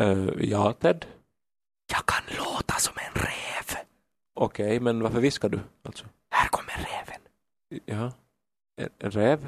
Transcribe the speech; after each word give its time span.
Uh, 0.00 0.28
ja, 0.40 0.72
Ted? 0.72 1.06
Jag 1.92 2.06
kan 2.06 2.22
låta 2.38 2.74
som 2.74 2.94
en 2.96 3.22
räv. 3.22 3.78
Okej, 4.34 4.80
men 4.80 5.02
varför 5.02 5.20
viskar 5.20 5.48
du? 5.48 5.60
Alltså? 5.86 6.04
Här 6.30 6.48
kommer 6.48 6.72
räven. 6.72 7.20
Ja. 7.84 8.12
En, 8.82 8.88
en 8.98 9.10
räv? 9.10 9.38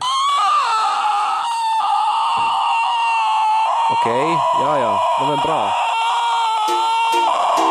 Okej, 3.91 4.27
ja, 4.63 4.79
ja. 4.79 5.01
No, 5.21 5.29
men 5.29 5.39
bra. 5.47 5.73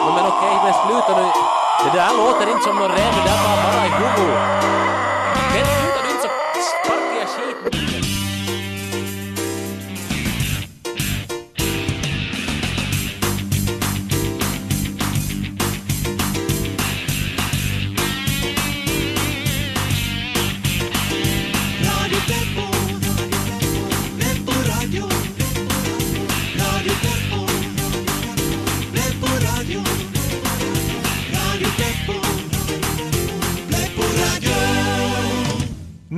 No, 0.06 0.12
men 0.16 0.26
okej, 0.26 0.56
men 0.64 0.74
sluta 0.74 1.22
nu. 1.22 1.28
Det 1.84 1.98
där 1.98 2.18
låter 2.18 2.52
inte 2.52 2.64
som 2.64 2.76
någon 2.76 2.92
räv, 2.92 3.14
det 3.16 3.24
där 3.30 3.44
var 3.44 3.64
bara 3.64 3.86
i 3.86 3.90
huvudet. 3.90 5.87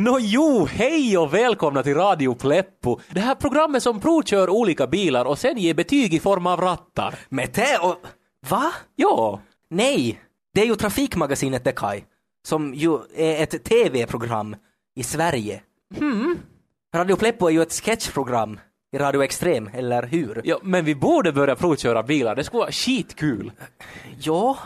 Nå 0.10 0.20
jo, 0.20 0.66
hej 0.66 1.18
och 1.18 1.34
välkomna 1.34 1.84
till 1.84 1.96
Radio 1.96 2.36
Pleppo. 2.36 3.00
Det 3.10 3.20
här 3.20 3.36
programmet 3.36 3.84
som 3.84 4.00
provkör 4.00 4.50
olika 4.50 4.88
bilar 4.88 5.26
och 5.26 5.40
sen 5.40 5.58
ger 5.58 5.74
betyg 5.74 6.14
i 6.14 6.20
form 6.20 6.48
av 6.48 6.62
rattar. 6.62 7.20
Med 7.30 7.54
te 7.54 7.78
och... 7.82 7.96
Va? 8.50 8.74
Ja, 8.96 9.42
Nej, 9.70 10.22
det 10.54 10.62
är 10.62 10.66
ju 10.66 10.76
Trafikmagasinet 10.76 11.64
det 11.64 11.72
Kai, 11.72 12.04
som 12.48 12.74
ju 12.74 13.00
är 13.16 13.44
ett 13.44 13.64
tv-program 13.64 14.56
i 14.96 15.04
Sverige. 15.04 15.62
Radio 16.96 17.16
Pleppo 17.16 17.48
är 17.48 17.52
ju 17.52 17.62
ett 17.62 17.74
sketchprogram 17.74 18.60
i 18.92 18.98
Radio 18.98 19.24
Extrem, 19.24 19.70
eller 19.74 20.04
hur? 20.04 20.42
ja, 20.44 20.60
men 20.64 20.86
vi 20.86 20.96
borde 20.96 21.32
börja 21.32 21.56
provköra 21.56 22.04
bilar. 22.04 22.36
Det 22.36 22.44
skulle 22.44 22.60
vara 22.60 22.72
skitkul. 22.72 23.52
Ja, 24.22 24.58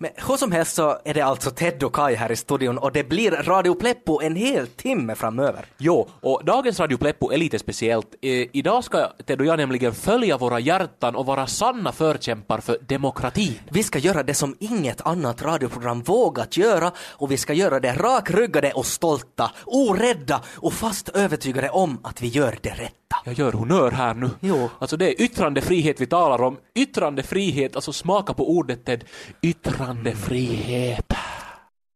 men 0.00 0.10
hur 0.16 0.36
som 0.36 0.52
helst 0.52 0.74
så 0.74 0.98
är 1.04 1.14
det 1.14 1.20
alltså 1.20 1.50
Ted 1.50 1.82
och 1.82 1.94
Kai 1.94 2.14
här 2.14 2.32
i 2.32 2.36
studion 2.36 2.78
och 2.78 2.92
det 2.92 3.04
blir 3.04 3.30
Radio 3.30 3.74
Pleppo 3.74 4.20
en 4.22 4.36
hel 4.36 4.66
timme 4.66 5.14
framöver. 5.14 5.66
Jo, 5.78 6.08
och 6.20 6.44
dagens 6.44 6.80
Radio 6.80 6.98
Pleppo 6.98 7.32
är 7.32 7.38
lite 7.38 7.58
speciellt. 7.58 8.14
Eh, 8.22 8.46
idag 8.52 8.84
ska 8.84 9.08
Ted 9.26 9.40
och 9.40 9.46
jag 9.46 9.56
nämligen 9.56 9.94
följa 9.94 10.38
våra 10.38 10.60
hjärtan 10.60 11.16
och 11.16 11.26
vara 11.26 11.46
sanna 11.46 11.92
förkämpar 11.92 12.60
för 12.60 12.78
demokrati. 12.88 13.60
Vi 13.70 13.82
ska 13.82 13.98
göra 13.98 14.22
det 14.22 14.34
som 14.34 14.56
inget 14.60 15.00
annat 15.00 15.42
radioprogram 15.42 16.02
vågat 16.02 16.56
göra 16.56 16.92
och 17.10 17.32
vi 17.32 17.36
ska 17.36 17.52
göra 17.52 17.80
det 17.80 17.92
rakryggade 17.92 18.72
och 18.72 18.86
stolta, 18.86 19.50
orädda 19.64 20.42
och 20.56 20.72
fast 20.72 21.08
övertygade 21.08 21.70
om 21.70 21.98
att 22.02 22.22
vi 22.22 22.28
gör 22.28 22.58
det 22.62 22.70
rätta. 22.70 23.07
Jag 23.28 23.38
gör 23.38 23.52
honör 23.52 23.90
här 23.90 24.14
nu. 24.14 24.30
Jo. 24.40 24.70
Alltså 24.78 24.96
det 24.96 25.06
är 25.06 25.22
yttrandefrihet 25.22 26.00
vi 26.00 26.06
talar 26.06 26.42
om. 26.42 26.56
Yttrandefrihet, 26.74 27.76
alltså 27.76 27.92
smaka 27.92 28.34
på 28.34 28.50
ordet 28.50 28.84
Ted. 28.84 29.04
Yttrandefrihet. 29.42 31.12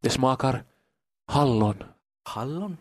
Det 0.03 0.11
smakar 0.11 0.63
hallon. 1.27 1.83
Hallon? 2.25 2.77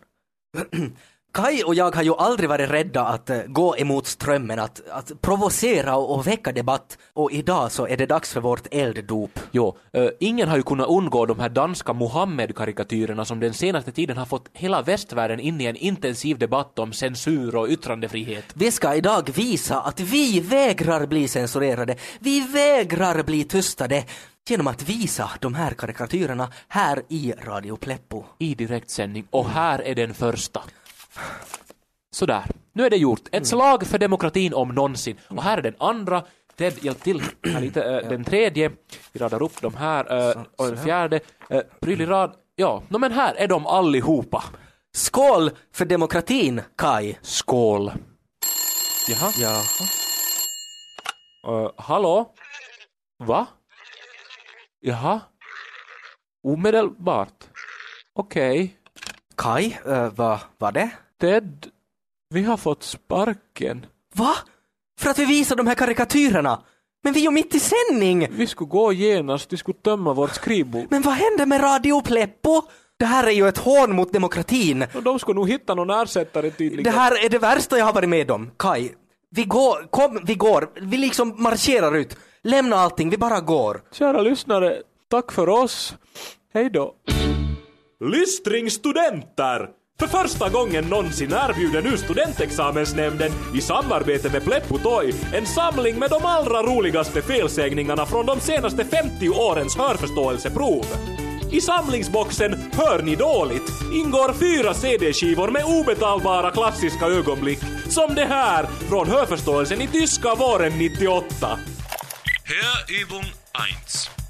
Kai 1.32 1.62
och 1.62 1.74
jag 1.74 1.94
har 1.94 2.02
ju 2.02 2.14
aldrig 2.14 2.48
varit 2.48 2.70
rädda 2.70 3.04
att 3.04 3.30
eh, 3.30 3.38
gå 3.46 3.76
emot 3.76 4.06
strömmen, 4.06 4.58
att, 4.58 4.80
att 4.90 5.20
provocera 5.20 5.96
och, 5.96 6.14
och 6.14 6.26
väcka 6.26 6.52
debatt. 6.52 6.98
Och 7.12 7.32
idag 7.32 7.72
så 7.72 7.86
är 7.86 7.96
det 7.96 8.06
dags 8.06 8.32
för 8.32 8.40
vårt 8.40 8.66
elddop. 8.70 9.40
Jo, 9.50 9.76
eh, 9.92 10.08
ingen 10.20 10.48
har 10.48 10.56
ju 10.56 10.62
kunnat 10.62 10.88
undgå 10.88 11.26
de 11.26 11.40
här 11.40 11.48
danska 11.48 11.92
Mohammed-karikatyrerna 11.92 13.24
som 13.24 13.40
den 13.40 13.54
senaste 13.54 13.92
tiden 13.92 14.16
har 14.16 14.26
fått 14.26 14.48
hela 14.52 14.82
västvärlden 14.82 15.40
in 15.40 15.60
i 15.60 15.64
en 15.64 15.76
intensiv 15.76 16.38
debatt 16.38 16.78
om 16.78 16.92
censur 16.92 17.56
och 17.56 17.68
yttrandefrihet. 17.68 18.44
Vi 18.54 18.70
ska 18.70 18.94
idag 18.94 19.30
visa 19.34 19.80
att 19.80 20.00
vi 20.00 20.40
vägrar 20.40 21.06
bli 21.06 21.28
censurerade. 21.28 21.96
Vi 22.18 22.40
vägrar 22.40 23.22
bli 23.22 23.44
tystade 23.44 24.04
genom 24.48 24.66
att 24.66 24.82
visa 24.82 25.30
de 25.40 25.54
här 25.54 25.70
karikatyrerna 25.70 26.48
här 26.68 27.02
i 27.08 27.32
Radio 27.44 27.76
Pleppo. 27.76 28.24
i 28.38 28.54
direktsändning 28.54 29.26
och 29.30 29.48
här 29.48 29.82
är 29.82 29.94
den 29.94 30.14
första. 30.14 30.62
Sådär, 32.10 32.44
nu 32.72 32.86
är 32.86 32.90
det 32.90 32.96
gjort. 32.96 33.20
Ett 33.32 33.46
slag 33.46 33.86
för 33.86 33.98
demokratin 33.98 34.54
om 34.54 34.68
någonsin. 34.68 35.16
Och 35.28 35.42
här 35.42 35.58
är 35.58 35.62
den 35.62 35.74
andra. 35.78 36.24
Ted, 36.56 36.84
hjälp 36.84 37.02
till 37.02 37.22
här 37.44 37.60
lite. 37.60 37.82
Eh, 37.84 38.08
Den 38.08 38.24
tredje, 38.24 38.70
vi 39.12 39.20
radar 39.20 39.42
upp 39.42 39.60
de 39.60 39.74
här. 39.74 40.30
eh, 40.30 40.42
Och 40.58 40.66
den 40.66 40.84
fjärde, 40.84 41.20
uh, 41.52 41.60
prydlig 41.80 42.08
rad. 42.08 42.34
Ja, 42.56 42.82
no, 42.88 42.98
men 42.98 43.12
här 43.12 43.34
är 43.34 43.48
de 43.48 43.66
allihopa. 43.66 44.44
Skål 44.94 45.50
för 45.72 45.84
demokratin, 45.84 46.60
Kai! 46.76 47.18
Skål. 47.22 47.92
Jaha. 49.08 49.32
Ja. 49.40 49.62
Uh, 51.52 51.70
hallå? 51.76 52.34
Va? 53.24 53.46
Jaha? 54.80 55.20
Omedelbart? 56.48 57.44
Okej. 58.14 58.76
Kai, 59.36 59.76
uh, 59.86 60.08
vad 60.16 60.38
var 60.58 60.72
det? 60.72 60.90
Ted, 61.20 61.66
vi 62.30 62.42
har 62.42 62.56
fått 62.56 62.82
sparken. 62.82 63.86
Va? 64.14 64.34
För 65.00 65.10
att 65.10 65.18
vi 65.18 65.24
visar 65.24 65.56
de 65.56 65.66
här 65.66 65.74
karikatyrerna? 65.74 66.62
Men 67.04 67.12
vi 67.12 67.20
är 67.20 67.24
ju 67.24 67.30
mitt 67.30 67.54
i 67.54 67.60
sändning! 67.60 68.28
Vi 68.30 68.46
skulle 68.46 68.68
gå 68.68 68.92
genast, 68.92 69.52
vi 69.52 69.56
skulle 69.56 69.78
tömma 69.78 70.12
vårt 70.12 70.34
skrivbord. 70.34 70.86
Men 70.90 71.02
vad 71.02 71.14
händer 71.14 71.46
med 71.46 71.62
Radio 71.62 72.00
Pleppo? 72.00 72.62
Det 72.98 73.04
här 73.04 73.26
är 73.26 73.30
ju 73.30 73.48
ett 73.48 73.58
hån 73.58 73.96
mot 73.96 74.12
demokratin. 74.12 74.86
Och 74.94 75.02
de 75.02 75.18
skulle 75.18 75.34
nog 75.34 75.48
hitta 75.48 75.74
någon 75.74 75.90
ersättare 75.90 76.50
tydligen. 76.50 76.84
Det 76.84 76.98
här 76.98 77.24
är 77.24 77.28
det 77.28 77.38
värsta 77.38 77.78
jag 77.78 77.84
har 77.84 77.92
varit 77.92 78.08
med 78.08 78.30
om, 78.30 78.50
Kai. 78.56 78.90
Vi 79.30 79.44
går, 79.44 79.86
kom, 79.90 80.20
vi 80.24 80.34
går, 80.34 80.70
vi 80.80 80.96
liksom 80.96 81.34
marscherar 81.42 81.96
ut. 81.96 82.16
Lämna 82.42 82.76
allting, 82.76 83.10
vi 83.10 83.16
bara 83.16 83.40
går. 83.40 83.82
Kära 83.92 84.22
lyssnare, 84.22 84.82
tack 85.10 85.32
för 85.32 85.48
oss. 85.48 85.94
Hej 86.54 86.70
då. 86.70 86.94
Lystringstudenter! 88.02 89.68
För 90.00 90.06
första 90.06 90.48
gången 90.48 90.84
någonsin 90.84 91.32
erbjuder 91.32 91.82
nu 91.82 91.96
Studentexamensnämnden 91.96 93.32
i 93.54 93.60
samarbete 93.60 94.32
med 94.32 94.44
Pleppo 94.44 94.78
Toy 94.78 95.14
en 95.34 95.46
samling 95.46 95.98
med 95.98 96.10
de 96.10 96.24
allra 96.24 96.62
roligaste 96.62 97.22
felsägningarna 97.22 98.06
från 98.06 98.26
de 98.26 98.40
senaste 98.40 98.84
50 98.84 99.28
årens 99.28 99.76
hörförståelseprov. 99.76 100.84
I 101.52 101.60
samlingsboxen 101.60 102.52
Hör 102.72 103.02
ni 103.02 103.16
dåligt 103.16 103.72
ingår 103.92 104.32
fyra 104.32 104.74
CD-skivor 104.74 105.48
med 105.48 105.64
obetalbara 105.64 106.50
klassiska 106.50 107.06
ögonblick 107.06 107.60
som 107.88 108.14
det 108.14 108.24
här 108.24 108.66
från 108.88 109.08
hörförståelsen 109.08 109.80
i 109.80 109.88
tyska 109.88 110.34
våren 110.34 110.72
98. 110.78 111.58
Hörübung 112.44 113.32
1. 114.12 114.21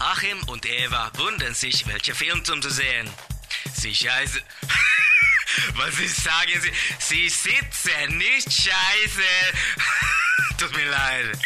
Achim 0.00 0.38
und 0.48 0.64
Eva 0.64 1.10
wundern 1.18 1.52
sich, 1.52 1.86
welche 1.86 2.14
Film 2.14 2.42
zum 2.44 2.62
zu 2.62 2.70
sehen. 2.70 3.08
Sie 3.74 3.94
scheiße. 3.94 4.40
Was 5.76 5.94
Sie 5.96 6.08
sagen, 6.08 6.60
Sie, 6.60 6.72
Sie 6.98 7.28
sitzen, 7.28 8.16
nicht 8.16 8.50
scheiße. 8.50 9.30
Tut 10.58 10.74
mir 10.76 10.90
leid. 10.90 11.38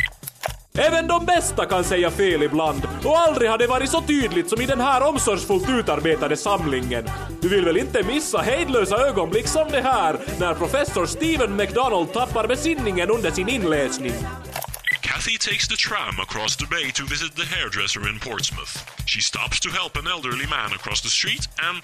Även 0.79 1.07
de 1.07 1.25
bästa 1.27 1.67
kan 1.67 1.85
säga 1.85 2.11
fel 2.11 2.43
ibland 2.43 2.83
och 3.05 3.19
aldrig 3.19 3.51
har 3.51 3.59
det 3.59 3.67
varit 3.67 3.91
så 3.91 4.01
tydligt 4.01 4.49
som 4.49 4.61
i 4.61 4.67
den 4.67 4.81
här 4.81 5.09
omsorgsfullt 5.09 5.69
utarbetade 5.69 6.37
samlingen. 6.37 7.05
Du 7.41 7.49
vill 7.49 7.65
väl 7.65 7.77
inte 7.77 8.03
missa 8.03 8.39
hejdlösa 8.39 8.97
ögonblick 8.97 9.47
som 9.47 9.71
det 9.71 9.81
här 9.81 10.19
när 10.41 10.55
professor 10.55 11.07
Stephen 11.07 11.57
McDonald 11.57 12.13
tappar 12.13 12.47
besinningen 12.47 13.11
under 13.11 13.31
sin 13.31 13.49
inläsning. 13.49 14.13
Kathy 15.25 15.39
takes 15.39 15.67
the 15.67 15.77
tram 15.77 16.21
across 16.21 16.55
the 16.55 16.67
bay 16.67 16.91
to 16.91 17.03
visit 17.05 17.35
the 17.35 17.47
hairdresser 17.47 18.07
in 18.09 18.19
Portsmouth. 18.21 18.75
She 19.07 19.23
stops 19.23 19.59
to 19.61 19.71
help 19.71 19.97
an 19.97 20.07
elderly 20.07 20.47
man 20.47 20.73
across 20.73 21.01
the 21.01 21.09
street 21.09 21.49
and. 21.63 21.83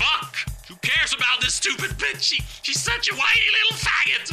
Fuck! 0.00 0.36
Who 0.68 0.76
cares 0.76 1.12
about 1.12 1.42
this 1.42 1.54
stupid 1.54 1.90
bitch? 1.98 2.22
She, 2.22 2.42
she's 2.62 2.80
such 2.80 3.10
a 3.10 3.14
whiny 3.14 3.48
little 3.56 3.76
faggot. 3.76 4.28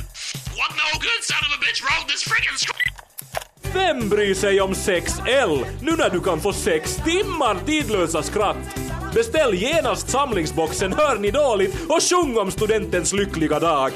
What 0.57 0.71
no 0.77 0.99
good 1.01 1.21
son 1.21 1.43
of 1.47 1.51
a 1.51 1.65
bitch 1.65 1.83
wrote 1.83 2.07
this 2.07 2.23
friggin' 2.23 2.57
script? 2.57 2.93
Vem 3.73 4.09
bryr 4.09 4.35
sig 4.35 4.61
om 4.61 4.73
6L 4.73 5.65
nu 5.81 5.91
när 5.91 6.09
du 6.09 6.21
kan 6.21 6.41
få 6.41 6.53
sex 6.53 6.95
timmar 6.95 7.59
tidlösa 7.65 8.23
skratt? 8.23 8.79
Beställ 9.13 9.53
genast 9.53 10.09
samlingsboxen 10.09 10.93
Hör 10.93 11.19
ni 11.19 11.31
dåligt 11.31 11.75
och 11.89 12.03
sjung 12.03 12.37
om 12.37 12.51
studentens 12.51 13.13
lyckliga 13.13 13.59
dag. 13.59 13.91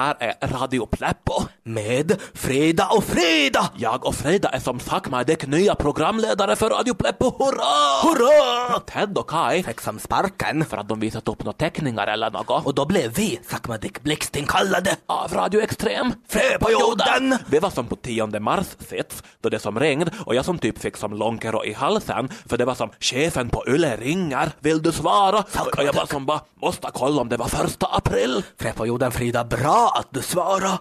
Här 0.00 0.16
är 0.20 0.48
Radio 0.48 0.86
Pleppo. 0.86 1.32
Med 1.64 2.20
Freda 2.34 2.88
och 2.88 3.04
Freda! 3.04 3.70
Jag 3.76 4.06
och 4.06 4.14
Freda 4.14 4.48
är 4.48 4.60
som 4.60 4.80
Sakmadek 4.80 5.46
nya 5.46 5.74
programledare 5.74 6.56
för 6.56 6.70
Radio 6.70 6.94
Pleppo. 6.94 7.24
Hurra! 7.44 8.02
Hurra! 8.02 8.78
Ted 8.80 9.18
och 9.18 9.30
Kai, 9.30 9.62
Fick 9.62 9.80
som 9.80 9.98
sparken. 9.98 10.64
för 10.64 10.76
att 10.76 10.88
de 10.88 11.00
visat 11.00 11.28
upp 11.28 11.44
några 11.44 11.52
teckningar 11.58 12.06
eller 12.06 12.30
något. 12.30 12.66
Och 12.66 12.74
då 12.74 12.86
blev 12.86 13.12
vi, 13.14 13.40
Sakmadik 13.50 14.02
Blixtinkallade. 14.02 14.96
av 15.06 15.32
Radio 15.32 15.60
Extrem. 15.62 16.12
Fröperioden! 16.28 17.38
Vi 17.46 17.58
var 17.58 17.70
som 17.70 17.86
på 17.86 17.96
10 17.96 18.26
mars 18.40 18.66
sits, 18.88 19.22
då 19.40 19.48
det 19.48 19.58
som 19.58 19.80
ringde 19.80 20.10
och 20.26 20.34
jag 20.34 20.44
som 20.44 20.58
typ 20.58 20.78
fick 20.78 20.96
som 20.96 21.14
långkero 21.14 21.64
i 21.64 21.72
halsen, 21.72 22.28
för 22.48 22.56
det 22.58 22.64
var 22.64 22.74
som 22.74 22.90
chefen 23.00 23.48
på 23.48 23.64
Yle 23.68 23.96
ringer, 23.96 24.50
vill 24.60 24.82
du 24.82 24.92
svara? 24.92 25.38
Och 25.38 25.84
jag 25.84 25.92
var 25.92 26.06
som 26.06 26.26
bara, 26.26 26.40
måste 26.62 26.88
kolla 26.94 27.20
om 27.20 27.28
det 27.28 27.36
var 27.36 27.46
första 27.48 27.86
april. 27.86 28.42
Fröperioden 28.60 29.12
Frida, 29.12 29.44
bra 29.44 29.92
att 29.98 30.08
du 30.10 30.22
svarade. 30.22 30.78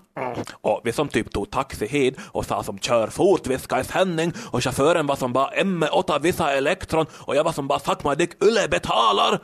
Och 0.61 0.78
vi 0.83 0.91
som 0.91 1.07
typ 1.07 1.33
tog 1.33 1.51
taxi 1.51 1.87
hit 1.87 2.17
och 2.31 2.45
sa 2.45 2.63
som 2.63 2.79
kör 2.79 3.07
fort, 3.07 3.47
vi 3.47 3.59
ska 3.59 3.79
i 3.79 3.83
sändning 3.83 4.33
och 4.51 4.63
chauffören 4.63 5.07
var 5.07 5.15
som 5.15 5.33
bara 5.33 5.49
emme 5.51 5.87
åtta 5.87 6.19
vissa 6.19 6.51
elektron 6.51 7.05
och 7.13 7.35
jag 7.35 7.43
var 7.43 7.51
som 7.51 7.67
bara 7.67 7.79
fuck 7.79 8.03
my 8.03 8.15
dick, 8.15 8.43
Yle 8.43 8.67
betalar. 8.67 9.39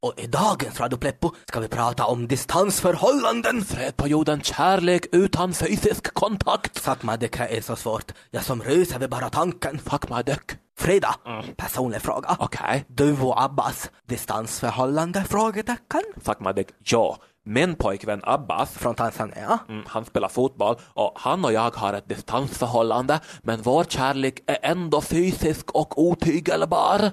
Och 0.00 0.14
i 0.16 0.26
dagens 0.26 0.80
Radio 0.80 0.96
Pleppo 0.98 1.30
ska 1.48 1.60
vi 1.60 1.68
prata 1.68 2.04
om 2.04 2.28
distansförhållanden. 2.28 3.64
Fred 3.64 3.96
på 3.96 4.08
jorden, 4.08 4.40
kärlek 4.40 5.06
utan 5.12 5.52
fysisk 5.54 6.14
kontakt. 6.14 6.82
Sakmadik 6.82 7.36
är 7.40 7.60
så 7.60 7.76
svårt. 7.76 8.12
Jag 8.30 8.44
som 8.44 8.62
ryser 8.62 8.98
vid 8.98 9.10
bara 9.10 9.30
tanken. 9.30 9.78
Fuck 9.78 10.10
my 10.10 10.22
dick. 10.22 10.58
Frida, 10.78 11.14
personlig 11.56 12.02
fråga. 12.02 12.36
Okej. 12.38 12.84
Du 12.88 13.20
och 13.20 13.42
Abbas, 13.42 13.90
distansförhållande? 14.08 15.24
Frågetecken. 15.28 16.02
Fuck 16.24 16.40
my 16.40 16.52
dick, 16.52 16.68
ja. 16.84 17.16
Min 17.46 17.74
pojkvän 17.74 18.20
Abbas 18.24 18.78
Från 18.78 18.94
Tanzania. 18.94 19.58
Mm, 19.68 19.84
han 19.86 20.04
spelar 20.04 20.28
fotboll 20.28 20.76
och 20.94 21.12
han 21.16 21.44
och 21.44 21.52
jag 21.52 21.70
har 21.74 21.92
ett 21.92 22.08
distansförhållande 22.08 23.20
men 23.42 23.62
vår 23.62 23.84
kärlek 23.84 24.42
är 24.46 24.58
ändå 24.62 25.00
fysisk 25.00 25.70
och 25.70 26.02
otygelbar. 26.02 27.10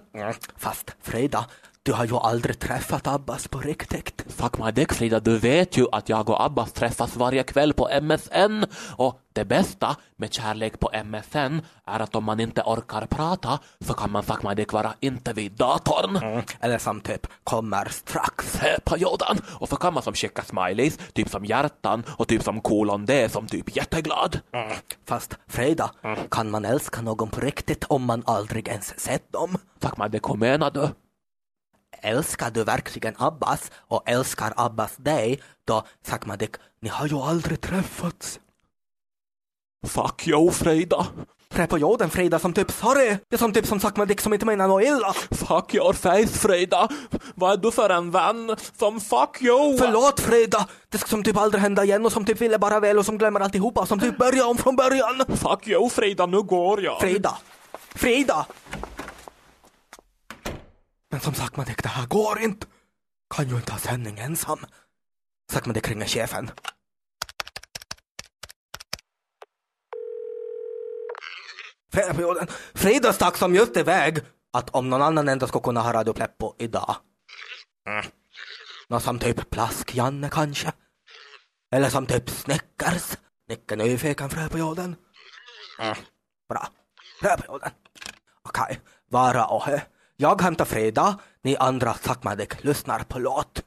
Fast 0.57 0.95
Frida, 1.01 1.45
du 1.83 1.93
har 1.93 2.05
ju 2.05 2.15
aldrig 2.15 2.59
träffat 2.59 3.07
Abbas 3.07 3.47
på 3.47 3.59
riktigt. 3.59 4.25
Fuck 4.27 4.57
my 4.57 4.71
dick 4.71 4.93
Frida, 4.93 5.19
du 5.19 5.37
vet 5.37 5.77
ju 5.77 5.85
att 5.91 6.09
jag 6.09 6.29
och 6.29 6.45
Abbas 6.45 6.73
träffas 6.73 7.15
varje 7.15 7.43
kväll 7.43 7.73
på 7.73 7.89
MSN 8.01 8.63
och 8.95 9.19
det 9.33 9.45
bästa 9.45 9.95
med 10.15 10.33
kärlek 10.33 10.79
på 10.79 10.91
MSN 11.05 11.61
är 11.85 11.99
att 11.99 12.15
om 12.15 12.23
man 12.23 12.39
inte 12.39 12.61
orkar 12.61 13.05
prata 13.05 13.59
så 13.85 13.93
kan 13.93 14.11
man 14.11 14.23
fuck 14.23 14.43
my 14.43 14.55
dick 14.55 14.73
vara 14.73 14.93
inte 14.99 15.33
vid 15.33 15.51
datorn. 15.51 16.43
Eller 16.59 16.77
som 16.77 17.01
typ 17.01 17.27
kommer 17.43 17.85
strax. 17.89 18.59
Perioden. 18.83 19.37
Och 19.59 19.69
så 19.69 19.75
kan 19.75 19.93
man 19.93 20.03
som 20.03 20.13
skicka 20.13 20.41
smileys, 20.41 20.97
typ 21.13 21.29
som 21.29 21.45
hjärtan 21.45 22.03
och 22.17 22.27
typ 22.27 22.43
som 22.43 22.61
kolon 22.61 23.05
D 23.05 23.29
som 23.29 23.47
typ 23.47 23.75
jätteglad. 23.75 24.39
Fast 25.07 25.37
Frida, 25.47 25.91
kan 26.31 26.49
man 26.51 26.65
älska 26.65 27.01
någon 27.01 27.29
på 27.29 27.41
riktigt 27.41 27.83
om 27.83 28.05
man 28.05 28.23
aldrig 28.25 28.67
ens 28.67 28.99
sett 28.99 29.31
dem? 29.31 29.57
Fuck 29.81 29.97
my 29.97 30.07
dick, 30.07 30.29
vad 30.29 30.37
menar 30.37 30.71
du? 30.71 30.89
Älskar 32.01 32.51
du 32.51 32.63
verkligen 32.63 33.15
Abbas 33.17 33.71
och 33.75 34.09
älskar 34.09 34.53
Abbas 34.55 34.95
dig, 34.95 35.41
då 35.67 35.83
Sakmadik, 36.07 36.55
ni 36.81 36.89
har 36.89 37.07
ju 37.07 37.15
aldrig 37.15 37.61
träffats. 37.61 38.39
Fuck 39.87 40.27
you 40.27 40.51
Frida. 40.51 41.07
Trä 41.49 41.67
på 41.67 41.77
jorden 41.77 42.09
Frida 42.09 42.39
som 42.39 42.53
typ 42.53 42.71
sorry, 42.71 43.17
det 43.29 43.35
är 43.35 43.37
som 43.37 43.53
typ 43.53 43.65
som 43.65 43.79
Sakmadik 43.79 44.21
som 44.21 44.33
inte 44.33 44.45
menar 44.45 44.67
något 44.67 44.83
illa. 44.83 45.13
Fuck 45.31 45.75
your 45.75 45.93
face 45.93 46.27
Frida. 46.27 46.87
Vad 47.35 47.51
är 47.51 47.57
du 47.57 47.71
för 47.71 47.89
en 47.89 48.11
vän? 48.11 48.55
Som 48.77 49.01
fuck 49.01 49.41
you. 49.41 49.77
Förlåt 49.77 50.19
Frida, 50.19 50.67
det 50.89 50.97
ska 50.97 51.07
som 51.07 51.23
typ 51.23 51.37
aldrig 51.37 51.61
hända 51.61 51.83
igen 51.83 52.05
och 52.05 52.11
som 52.11 52.25
typ 52.25 52.41
ville 52.41 52.59
bara 52.59 52.79
väl 52.79 52.97
och 52.99 53.05
som 53.05 53.17
glömmer 53.17 53.39
alltihopa 53.39 53.81
och 53.81 53.87
som 53.87 53.99
typ 53.99 54.17
börjar 54.17 54.49
om 54.49 54.57
från 54.57 54.75
början. 54.75 55.25
Fuck 55.27 55.67
you 55.67 55.89
Frida, 55.89 56.25
nu 56.25 56.41
går 56.41 56.81
jag. 56.81 56.99
Frida, 56.99 57.37
Frida! 57.95 58.45
Men 61.11 61.19
som 61.19 61.33
Sakmadik, 61.33 61.83
det 61.83 61.89
här 61.89 62.07
går 62.07 62.39
inte. 62.39 62.67
Kan 63.29 63.49
ju 63.49 63.55
inte 63.55 63.71
ha 63.71 63.79
sändning 63.79 64.19
ensam. 64.19 64.59
Sakmadik 65.51 65.87
ringer 65.87 66.07
chefen. 66.07 66.51
Fredagsperioden. 71.93 72.47
Frida 72.73 73.13
stack 73.13 73.37
som 73.37 73.55
just 73.55 73.77
iväg 73.77 74.19
att 74.53 74.69
om 74.69 74.89
någon 74.89 75.01
annan 75.01 75.29
ändå 75.29 75.47
ska 75.47 75.59
kunna 75.59 75.81
ha 75.81 75.93
Radio 75.93 76.13
Pleppo 76.13 76.55
idag. 76.57 76.95
Mm. 77.87 78.05
Någon 78.87 79.01
som 79.01 79.19
typ 79.19 79.49
Plask-Janne 79.49 80.29
kanske? 80.29 80.71
Eller 81.71 81.89
som 81.89 82.05
typ 82.05 82.29
Snickers? 82.29 83.17
Nicke 83.47 83.75
nyfiken 83.75 84.29
Fröperioden. 84.29 84.95
Mm. 85.79 85.95
Bra. 86.49 86.67
Fröperioden. 87.21 87.71
Okej, 88.43 88.79
vara 89.09 89.45
och 89.45 89.63
hö. 89.63 89.79
Jag 90.21 90.41
hämtar 90.41 90.65
Frida, 90.65 91.19
ni 91.43 91.55
andra 91.55 91.93
Sakmadik 91.93 92.63
lyssnar 92.63 92.99
på 92.99 93.19
låt. 93.19 93.63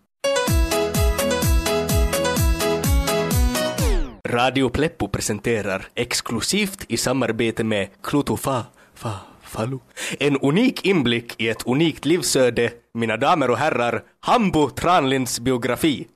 Radio 4.29 4.69
Pleppo 4.69 5.09
presenterar 5.09 5.87
exklusivt 5.95 6.85
i 6.89 6.97
samarbete 6.97 7.65
med 7.65 7.89
Klutofa, 8.03 8.67
fa, 8.95 9.11
Falu. 9.43 9.79
En 10.21 10.37
unik 10.37 10.87
inblick 10.87 11.41
i 11.41 11.49
ett 11.49 11.67
unikt 11.67 12.05
livsöde, 12.05 12.73
mina 12.95 13.17
damer 13.17 13.51
och 13.51 13.59
herrar, 13.59 14.03
Hambo 14.21 14.71
Tranlinds 14.71 15.41
biografi. 15.41 16.09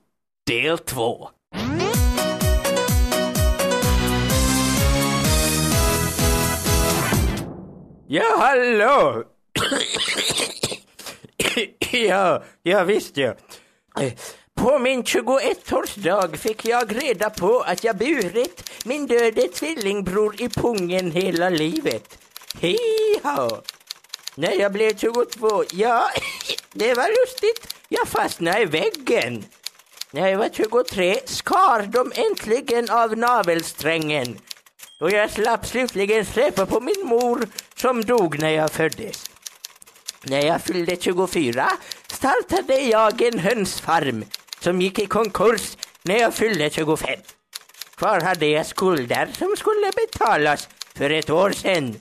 Del 0.47 0.77
2. 0.77 1.29
Ja, 8.07 8.23
hallå! 8.39 9.23
Ja, 11.91 12.43
ja 12.63 12.83
visst 12.83 13.17
ja. 13.17 13.33
Eh, 13.99 14.13
på 14.55 14.79
min 14.79 15.03
21-årsdag 15.03 16.37
fick 16.37 16.65
jag 16.65 17.03
reda 17.03 17.29
på 17.29 17.59
att 17.59 17.83
jag 17.83 17.97
burit 17.97 18.71
min 18.85 19.07
döde 19.07 19.47
tvillingbror 19.47 20.41
i 20.41 20.49
pungen 20.49 21.11
hela 21.11 21.49
livet. 21.49 22.17
Hiha! 22.59 23.61
När 24.35 24.51
jag 24.51 24.71
blev 24.71 24.97
22, 24.97 25.63
ja, 25.71 26.09
det 26.73 26.93
var 26.93 27.07
lustigt. 27.21 27.75
Jag 27.89 28.07
fastnade 28.07 28.61
i 28.61 28.65
väggen. 28.65 29.45
När 30.11 30.27
jag 30.27 30.37
var 30.37 30.49
23 30.53 31.19
skar 31.25 31.81
de 31.81 32.11
äntligen 32.15 32.89
av 32.89 33.17
navelsträngen. 33.17 34.39
Och 34.99 35.11
jag 35.11 35.31
slapp 35.31 35.65
slutligen 35.65 36.25
släppa 36.25 36.65
på 36.65 36.79
min 36.79 37.05
mor 37.05 37.47
som 37.75 38.05
dog 38.05 38.39
när 38.39 38.49
jag 38.49 38.71
föddes. 38.71 39.28
När 40.23 40.45
jag 40.45 40.61
fyllde 40.61 40.95
24 40.95 41.69
startade 42.07 42.79
jag 42.79 43.21
en 43.21 43.39
hönsfarm 43.39 44.25
som 44.59 44.81
gick 44.81 44.99
i 44.99 45.05
konkurs 45.05 45.77
när 46.01 46.19
jag 46.19 46.33
fyllde 46.33 46.69
25. 46.69 47.09
Kvar 47.95 48.21
hade 48.21 48.47
jag 48.47 48.65
skulder 48.65 49.29
som 49.37 49.55
skulle 49.57 49.91
betalas 49.95 50.69
för 50.95 51.09
ett 51.09 51.29
år 51.29 51.51
sedan. 51.51 51.95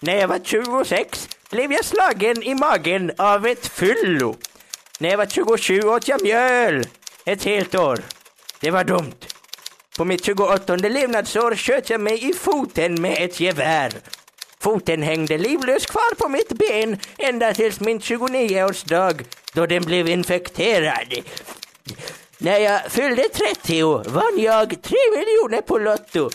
När 0.00 0.16
jag 0.16 0.28
var 0.28 0.40
26 0.44 1.28
blev 1.50 1.72
jag 1.72 1.84
slagen 1.84 2.42
i 2.42 2.54
magen 2.54 3.12
av 3.18 3.46
ett 3.46 3.66
fyllo. 3.66 4.36
När 4.98 5.08
jag 5.10 5.18
var 5.18 5.26
27 5.26 5.80
åt 5.80 6.08
jag 6.08 6.22
mjöl 6.22 6.84
ett 7.24 7.44
helt 7.44 7.74
år. 7.74 8.00
Det 8.60 8.70
var 8.70 8.84
dumt. 8.84 9.26
På 9.96 10.04
mitt 10.04 10.24
28 10.24 10.76
levnadsår 10.76 11.56
sköt 11.56 11.90
jag 11.90 12.00
mig 12.00 12.30
i 12.30 12.32
foten 12.32 13.00
med 13.00 13.16
ett 13.24 13.40
gevär. 13.40 13.92
Foten 14.62 15.02
hängde 15.02 15.38
livlös 15.38 15.86
kvar 15.86 16.14
på 16.14 16.28
mitt 16.28 16.52
ben 16.52 16.98
ända 17.18 17.54
tills 17.54 17.80
min 17.80 17.98
29-årsdag 18.00 19.24
då 19.52 19.66
den 19.66 19.82
blev 19.82 20.08
infekterad. 20.08 21.14
När 22.38 22.58
jag 22.58 22.92
fyllde 22.92 23.22
30 23.22 24.10
vann 24.10 24.38
jag 24.38 24.82
3 24.82 24.96
miljoner 25.16 25.62
på 25.62 25.78
Lotto. 25.78 26.30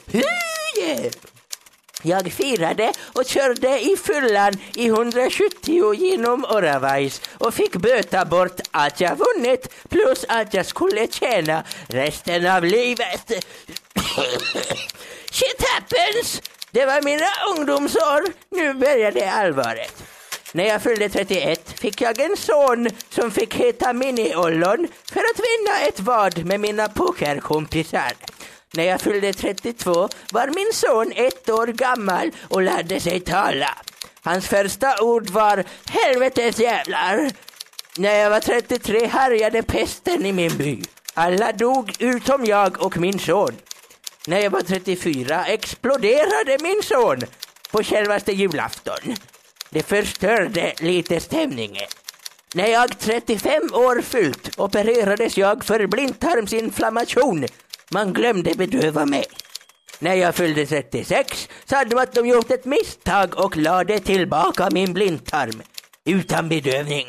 Jag 2.01 2.31
firade 2.31 2.93
och 3.13 3.25
körde 3.25 3.79
i 3.79 3.97
fyllan 3.97 4.53
i 4.75 4.87
170 4.87 5.93
genom 5.93 6.45
Oravais 6.45 7.21
och 7.37 7.53
fick 7.53 7.75
böta 7.75 8.25
bort 8.25 8.59
att 8.71 9.01
jag 9.01 9.17
vunnit 9.17 9.89
plus 9.89 10.25
att 10.27 10.53
jag 10.53 10.65
skulle 10.65 11.07
tjäna 11.07 11.63
resten 11.87 12.47
av 12.47 12.63
livet. 12.63 13.27
Shit 15.31 15.63
happens! 15.67 16.41
Det 16.75 16.85
var 16.85 17.01
mina 17.01 17.25
ungdomsår, 17.57 18.23
nu 18.49 18.73
började 18.73 19.31
allvaret. 19.31 20.03
När 20.51 20.63
jag 20.63 20.81
fyllde 20.81 21.09
31 21.09 21.79
fick 21.79 22.01
jag 22.01 22.19
en 22.19 22.37
son 22.37 22.89
som 23.09 23.31
fick 23.31 23.55
heta 23.55 23.93
Mini-Ollon 23.93 24.87
för 25.11 25.19
att 25.19 25.39
vinna 25.39 25.79
ett 25.87 25.99
vad 25.99 26.45
med 26.45 26.59
mina 26.59 26.89
pokerkompisar. 26.89 28.13
När 28.73 28.83
jag 28.83 29.01
fyllde 29.01 29.33
32 29.33 30.09
var 30.31 30.47
min 30.47 30.73
son 30.73 31.11
ett 31.15 31.49
år 31.49 31.67
gammal 31.67 32.31
och 32.49 32.61
lärde 32.61 32.99
sig 32.99 33.19
tala. 33.19 33.77
Hans 34.23 34.47
första 34.47 35.03
ord 35.03 35.29
var 35.29 35.63
helvetes 35.89 36.59
jävlar. 36.59 37.31
När 37.97 38.15
jag 38.15 38.29
var 38.29 38.39
33 38.39 39.05
härjade 39.05 39.63
pesten 39.63 40.25
i 40.25 40.31
min 40.31 40.57
by. 40.57 40.81
Alla 41.13 41.51
dog 41.51 41.95
utom 41.99 42.45
jag 42.45 42.81
och 42.81 42.97
min 42.97 43.19
son. 43.19 43.55
När 44.27 44.39
jag 44.39 44.51
var 44.51 44.61
34 44.61 45.45
exploderade 45.45 46.57
min 46.61 46.83
son 46.83 47.21
på 47.71 47.83
självaste 47.83 48.31
julafton. 48.31 49.15
Det 49.69 49.83
förstörde 49.83 50.73
lite 50.79 51.19
stämningen. 51.19 51.87
När 52.53 52.67
jag 52.67 52.99
35 52.99 53.61
år 53.73 54.01
fyllt 54.01 54.59
opererades 54.59 55.37
jag 55.37 55.63
för 55.63 55.87
blindtarmsinflammation. 55.87 57.45
Man 57.91 58.13
glömde 58.13 58.53
bedöva 58.55 59.05
mig. 59.05 59.25
När 59.99 60.13
jag 60.15 60.35
fyllde 60.35 60.65
36 60.65 61.49
sa 61.65 61.83
de 61.83 61.95
att 61.95 62.13
de 62.13 62.27
gjort 62.27 62.51
ett 62.51 62.65
misstag 62.65 63.35
och 63.39 63.57
lade 63.57 63.99
tillbaka 63.99 64.69
min 64.71 64.93
blindtarm. 64.93 65.61
Utan 66.05 66.49
bedövning. 66.49 67.07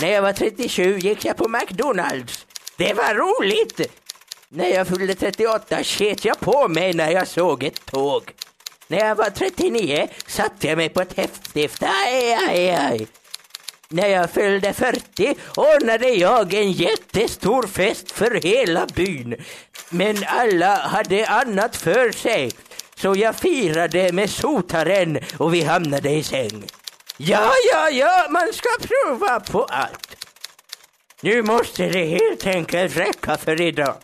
När 0.00 0.08
jag 0.08 0.22
var 0.22 0.32
37 0.32 0.98
gick 0.98 1.24
jag 1.24 1.36
på 1.36 1.48
McDonalds. 1.48 2.46
Det 2.76 2.94
var 2.94 3.14
roligt! 3.14 3.99
När 4.52 4.68
jag 4.68 4.88
fyllde 4.88 5.14
38 5.14 5.84
sket 5.84 6.24
jag 6.24 6.40
på 6.40 6.68
mig 6.68 6.92
när 6.92 7.10
jag 7.10 7.28
såg 7.28 7.62
ett 7.62 7.86
tåg. 7.86 8.32
När 8.88 8.98
jag 8.98 9.14
var 9.14 9.30
39 9.30 10.08
satte 10.26 10.68
jag 10.68 10.76
mig 10.76 10.88
på 10.88 11.00
ett 11.00 11.16
häftstift. 11.16 11.82
Aj, 11.82 12.32
aj, 12.48 12.70
aj. 12.70 13.06
När 13.88 14.08
jag 14.08 14.30
fyllde 14.30 14.72
40 14.72 15.34
ordnade 15.56 16.08
jag 16.08 16.54
en 16.54 16.72
jättestor 16.72 17.66
fest 17.66 18.12
för 18.12 18.30
hela 18.30 18.86
byn. 18.86 19.36
Men 19.88 20.16
alla 20.26 20.76
hade 20.76 21.26
annat 21.26 21.76
för 21.76 22.12
sig. 22.12 22.52
Så 22.94 23.14
jag 23.16 23.36
firade 23.36 24.12
med 24.12 24.30
sotaren 24.30 25.18
och 25.38 25.54
vi 25.54 25.62
hamnade 25.62 26.10
i 26.10 26.22
säng. 26.22 26.64
Ja, 27.16 27.52
ja, 27.72 27.90
ja, 27.90 28.26
man 28.30 28.52
ska 28.52 28.68
prova 28.80 29.40
på 29.40 29.64
allt. 29.64 30.26
Nu 31.20 31.42
måste 31.42 31.88
det 31.88 32.04
helt 32.04 32.46
enkelt 32.46 32.96
räcka 32.96 33.36
för 33.36 33.60
idag. 33.60 33.94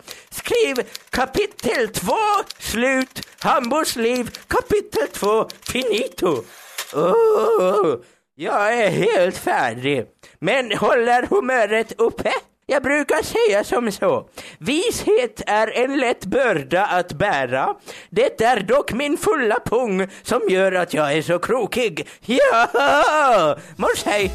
Skriv 0.47 0.87
kapitel 1.11 1.89
2, 1.89 2.13
slut, 2.59 3.29
Hambos 3.41 3.97
liv, 3.97 4.31
kapitel 4.49 5.09
2, 5.13 5.49
finito. 5.69 6.45
Oh, 6.95 7.97
jag 8.35 8.75
är 8.75 8.91
helt 8.91 9.39
färdig. 9.39 10.07
Men 10.39 10.73
håller 10.73 11.27
humöret 11.27 11.93
uppe? 11.99 12.33
Jag 12.67 12.83
brukar 12.83 13.23
säga 13.23 13.65
som 13.65 13.93
så. 13.93 14.29
Vishet 14.59 15.43
är 15.47 15.85
en 15.85 15.97
lätt 15.97 16.25
börda 16.25 16.87
att 16.87 17.13
bära. 17.13 17.75
Det 18.11 18.41
är 18.41 18.61
dock 18.61 18.93
min 18.93 19.17
fulla 19.17 19.57
pung 19.65 20.09
som 20.23 20.41
gör 20.49 20.73
att 20.73 20.95
jag 20.95 21.13
är 21.13 21.23
så 21.23 21.39
krokig. 21.39 22.09
Ja! 22.27 23.57
Mors 23.77 24.05
hej! 24.05 24.33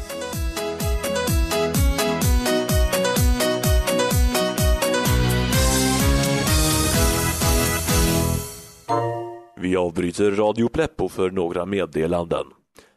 Vi 9.62 9.76
avbryter 9.76 10.30
Radio 10.30 10.68
Pleppo 10.68 11.08
för 11.08 11.30
några 11.30 11.66
meddelanden. 11.66 12.46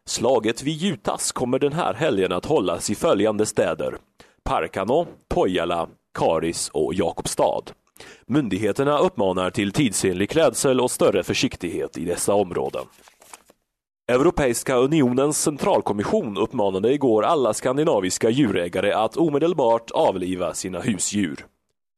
Slaget 0.05 0.63
vid 0.63 0.73
Jutas 0.73 1.31
kommer 1.31 1.59
den 1.59 1.73
här 1.73 1.93
helgen 1.93 2.31
att 2.31 2.45
hållas 2.45 2.89
i 2.89 2.95
följande 2.95 3.45
städer. 3.45 3.97
Parkano, 4.43 5.07
Pojala, 5.29 5.87
Karis 6.17 6.69
och 6.73 6.93
Jakobstad. 6.93 7.61
Myndigheterna 8.27 8.97
uppmanar 8.97 9.49
till 9.49 9.71
tidsenlig 9.71 10.29
klädsel 10.29 10.81
och 10.81 10.91
större 10.91 11.23
försiktighet 11.23 11.97
i 11.97 12.05
dessa 12.05 12.33
områden. 12.33 12.85
Europeiska 14.07 14.75
unionens 14.75 15.41
centralkommission 15.41 16.37
uppmanade 16.37 16.93
igår 16.93 17.23
alla 17.23 17.53
skandinaviska 17.53 18.29
djurägare 18.29 18.91
att 18.91 19.17
omedelbart 19.17 19.91
avliva 19.91 20.53
sina 20.53 20.79
husdjur. 20.79 21.45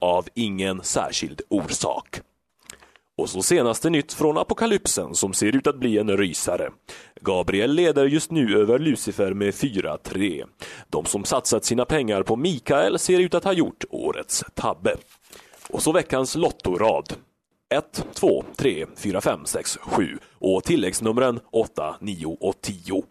Av 0.01 0.27
ingen 0.33 0.83
särskild 0.83 1.41
orsak. 1.49 2.21
Och 3.17 3.29
så 3.29 3.41
senaste 3.41 3.89
nytt 3.89 4.13
från 4.13 4.37
apokalypsen 4.37 5.15
som 5.15 5.33
ser 5.33 5.55
ut 5.55 5.67
att 5.67 5.79
bli 5.79 5.97
en 5.97 6.17
rysare. 6.17 6.69
Gabriel 7.21 7.73
leder 7.73 8.05
just 8.05 8.31
nu 8.31 8.59
över 8.61 8.79
Lucifer 8.79 9.33
med 9.33 9.53
4-3. 9.53 10.45
De 10.89 11.05
som 11.05 11.23
satsat 11.23 11.65
sina 11.65 11.85
pengar 11.85 12.23
på 12.23 12.35
Mikael 12.35 12.99
ser 12.99 13.19
ut 13.19 13.33
att 13.33 13.43
ha 13.43 13.53
gjort 13.53 13.83
årets 13.89 14.43
tabbe. 14.53 14.95
Och 15.69 15.81
så 15.81 15.91
veckans 15.91 16.35
lottorad. 16.35 17.13
1, 17.69 18.05
2, 18.13 18.43
3, 18.55 18.85
4, 18.95 19.21
5, 19.21 19.45
6, 19.45 19.77
7 19.81 20.17
och 20.39 20.63
tilläggsnumren 20.63 21.39
8, 21.51 21.95
9 22.01 22.37
och 22.39 22.61
10. 22.61 23.03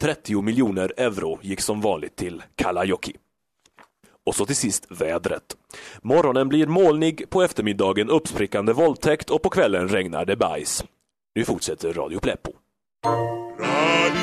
30 0.00 0.42
miljoner 0.42 0.92
euro 0.96 1.38
gick 1.42 1.60
som 1.60 1.80
vanligt 1.80 2.16
till 2.16 2.42
Kalajoki. 2.54 3.16
Och 4.26 4.34
så 4.34 4.46
till 4.46 4.56
sist 4.56 4.86
vädret. 4.88 5.56
Morgonen 6.02 6.48
blir 6.48 6.66
molnig, 6.66 7.30
på 7.30 7.42
eftermiddagen 7.42 8.10
uppsprickande 8.10 8.72
våldtäkt 8.72 9.30
och 9.30 9.42
på 9.42 9.50
kvällen 9.50 9.88
regnar 9.88 10.24
det 10.24 10.36
bajs. 10.36 10.84
Nu 11.34 11.44
fortsätter 11.44 11.92
Radio 11.92 12.20
Pleppo. 12.20 12.52
Radio 13.58 14.16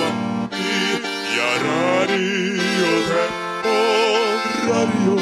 Matti 0.00 0.78
ja 1.36 1.48
Radio 1.64 2.48
Pleppo, 3.08 3.76
Radio, 4.68 5.16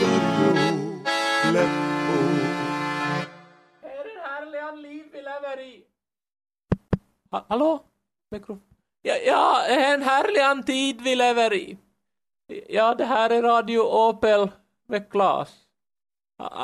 Radio 0.00 1.02
Pleppo. 1.42 2.18
Är 3.82 4.04
det 4.04 4.20
härliga 4.28 4.70
liv 4.70 5.04
vi 5.12 5.22
lever 5.22 5.60
i? 5.60 5.84
Ha, 7.30 7.44
hallå? 7.48 7.82
Mikro? 8.30 8.58
Ja, 9.02 9.14
ja, 9.26 9.64
en 9.68 10.02
härlig 10.02 10.66
tid 10.66 11.00
vi 11.00 11.14
lever 11.14 11.54
i. 11.54 11.76
Ja, 12.68 12.94
det 12.94 13.04
här 13.04 13.30
är 13.30 13.42
Radio 13.42 13.80
Opel 13.80 14.50
med 14.88 15.10
Klas. 15.10 15.54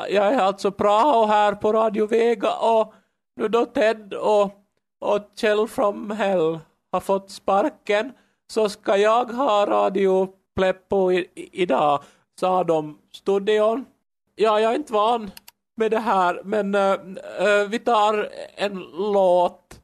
Jag 0.09 0.35
är 0.35 0.39
alltså 0.39 0.71
Praho 0.71 1.27
här 1.27 1.55
på 1.55 1.73
Radio 1.73 2.07
Vega 2.07 2.53
och 2.57 2.95
nu 3.37 3.49
då 3.49 3.65
Ted 3.65 4.15
och, 4.15 4.51
och 5.01 5.21
Kjell 5.37 5.69
from 5.69 6.11
Hell 6.11 6.59
har 6.93 7.01
fått 7.01 7.31
sparken 7.31 8.13
så 8.53 8.69
ska 8.69 8.97
jag 8.97 9.25
ha 9.25 9.67
Radio 9.67 10.29
Pleppo 10.57 11.13
i, 11.13 11.19
i, 11.35 11.63
idag, 11.63 12.03
sa 12.41 12.65
de 12.65 12.99
studion. 13.13 13.85
Ja, 14.35 14.61
jag 14.61 14.73
är 14.73 14.77
inte 14.77 14.93
van 14.93 15.31
med 15.77 15.91
det 15.91 15.99
här, 15.99 16.41
men 16.45 16.75
eh, 16.75 16.93
eh 16.93 17.69
vi 17.69 17.79
tar 17.79 18.29
en 18.55 18.85
låt. 19.13 19.81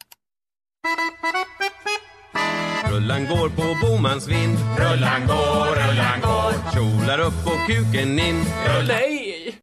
Rullan 2.93 3.27
går 3.27 3.49
på 3.49 3.77
Bomans 3.83 4.29
vind 4.29 4.59
Rullan 4.79 5.27
går, 5.27 5.67
rullan 5.67 6.21
går 6.21 6.53
Kjolar 6.73 7.21
upp 7.21 7.47
och 7.47 7.67
kuken 7.67 8.19
in 8.19 8.45
Nej! 8.89 9.59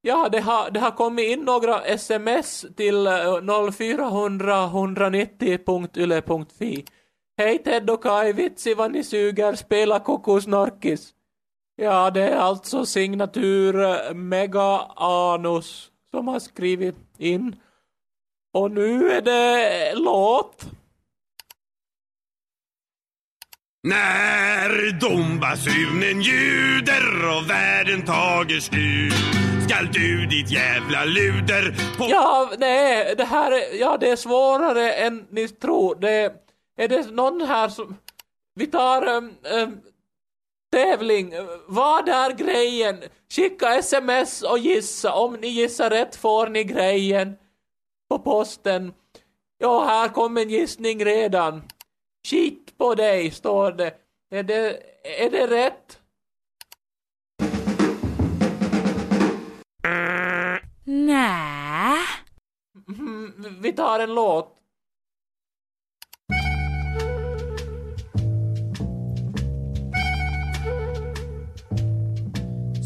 Ja, 0.00 0.28
det 0.32 0.40
har, 0.40 0.70
det 0.70 0.80
har 0.80 0.90
kommit 0.90 1.26
in 1.26 1.40
några 1.40 1.84
sms 1.84 2.66
till 2.76 3.06
eh, 3.06 3.40
0400 3.72 4.66
190.yle.fi. 4.66 6.84
Hej 7.36 7.58
Ted 7.58 7.90
och 7.90 8.02
Kai, 8.02 8.32
vitsi 8.32 8.74
vad 8.74 8.92
ni 8.92 9.04
suger, 9.04 9.54
spela 9.54 9.98
kokosnorkis. 9.98 11.14
Ja, 11.76 12.10
det 12.10 12.22
är 12.22 12.36
alltså 12.36 12.86
signatur 12.86 13.80
eh, 13.80 14.14
Mega 14.14 14.80
Anus 14.96 15.90
som 16.10 16.28
har 16.28 16.38
skrivit 16.38 16.96
in. 17.18 17.56
Och 18.52 18.70
nu 18.70 19.10
är 19.10 19.22
det 19.22 19.94
låt. 19.94 20.77
När 23.88 25.00
dombasunen 25.00 26.22
ljuder 26.22 27.36
och 27.36 27.50
världen 27.50 28.04
tager 28.04 28.60
slut 28.60 29.12
Skall 29.68 29.88
du 29.92 30.26
ditt 30.26 30.50
jävla 30.50 31.04
luder 31.04 31.96
på 31.98 32.06
Ja, 32.10 32.50
nej, 32.58 33.14
det 33.16 33.24
här 33.24 33.52
är, 33.52 33.80
ja, 33.80 33.96
det 33.96 34.10
är 34.10 34.16
svårare 34.16 34.92
än 34.92 35.26
ni 35.30 35.48
tror. 35.48 35.94
Det, 35.94 36.32
är 36.76 36.88
det 36.88 37.10
någon 37.10 37.40
här 37.40 37.68
som... 37.68 37.96
Vi 38.54 38.66
tar 38.66 39.08
um, 39.08 39.34
um, 39.42 39.80
tävling. 40.72 41.32
Vad 41.66 42.08
är 42.08 42.32
grejen? 42.32 43.02
Skicka 43.30 43.74
sms 43.74 44.42
och 44.42 44.58
gissa. 44.58 45.12
Om 45.12 45.34
ni 45.34 45.48
gissar 45.48 45.90
rätt 45.90 46.16
får 46.16 46.48
ni 46.48 46.64
grejen 46.64 47.36
på 48.10 48.18
posten. 48.18 48.92
Ja, 49.58 49.84
här 49.84 50.08
kom 50.08 50.36
en 50.36 50.50
gissning 50.50 51.04
redan. 51.04 51.62
Skit 52.26 52.78
på 52.78 52.94
dig, 52.94 53.30
står 53.30 53.72
det. 53.72 53.94
Är 54.30 54.42
det, 54.42 54.82
är 55.04 55.30
det 55.30 55.46
rätt? 55.46 55.98
Nej. 60.84 61.98
Mm, 62.88 63.58
vi 63.60 63.72
tar 63.72 64.00
en 64.00 64.14
låt. 64.14 64.54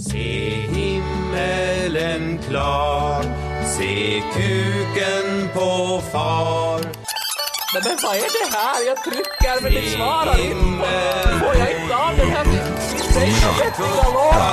Se 0.09 0.51
himmelen 0.51 2.39
klar 2.39 3.23
Se 3.65 4.23
kuken 4.35 5.49
på 5.55 6.01
far 6.13 6.82
men, 7.75 7.83
men 7.85 7.99
vad 8.03 8.17
är 8.17 8.21
det 8.21 8.57
här? 8.57 8.87
Jag 8.87 9.05
trycker 9.05 9.63
men 9.63 9.73
det 9.73 9.91
svarar 9.91 10.41
inte. 10.41 10.89
Får 11.41 11.57
jag 11.57 11.81
inte 11.81 11.97
av 11.97 12.17
den 12.17 12.29
här 12.29 12.45
vettiga 12.45 13.51
låten? 14.15 14.53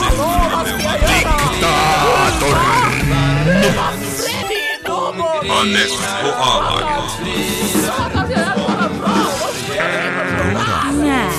Hallå, 0.00 0.30
vad 0.52 0.66
ska 0.66 0.82
jag 0.82 1.04
Hannes 5.48 5.92
och 6.24 6.34
A-laget. 6.36 7.04
Nä. 11.00 11.30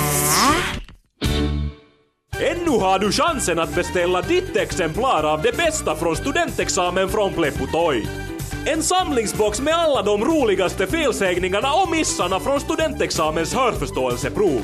Ännu 2.40 2.78
har 2.78 2.98
du 2.98 3.12
chansen 3.12 3.58
att 3.58 3.74
beställa 3.74 4.22
ditt 4.22 4.56
exemplar 4.56 5.24
av 5.24 5.42
det 5.42 5.56
bästa 5.56 5.96
från 5.96 6.16
studentexamen 6.16 7.08
från 7.08 7.32
Pleppo 7.32 7.66
Toy. 7.66 8.25
En 8.68 8.82
samlingsbox 8.82 9.60
med 9.60 9.74
alla 9.74 10.02
de 10.02 10.24
roligaste 10.24 10.86
felsägningarna 10.86 11.72
och 11.72 11.90
missarna 11.90 12.40
från 12.40 12.60
studentexamens 12.60 13.54
hörförståelseprov. 13.54 14.62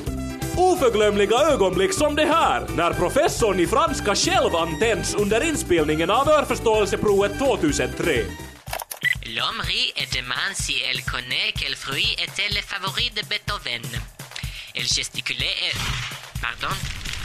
Oförglömliga 0.57 1.37
ögonblick 1.37 1.93
som 1.93 2.15
det 2.17 2.25
här, 2.25 2.67
när 2.77 2.93
professorn 2.93 3.61
i 3.61 3.67
franska 3.67 4.15
själv 4.15 4.57
antänds 4.57 5.15
under 5.15 5.49
inspelningen 5.49 6.11
av 6.11 6.27
hörförståelseprovet 6.27 7.39
2003. 7.39 8.25
L'homme 9.25 9.63
rit 9.63 9.93
et 9.97 10.13
demande 10.13 10.55
si 10.55 10.75
elle 10.91 11.03
connaît 11.03 11.53
quel 11.61 11.77
fruit 11.77 12.15
était 12.25 12.51
le 12.57 12.63
favori 12.63 13.11
de 13.15 13.23
Beethoven. 13.31 13.83
Elle 14.75 14.89
gesticulait 14.97 15.57
et... 15.69 15.77
Pardon 16.43 16.75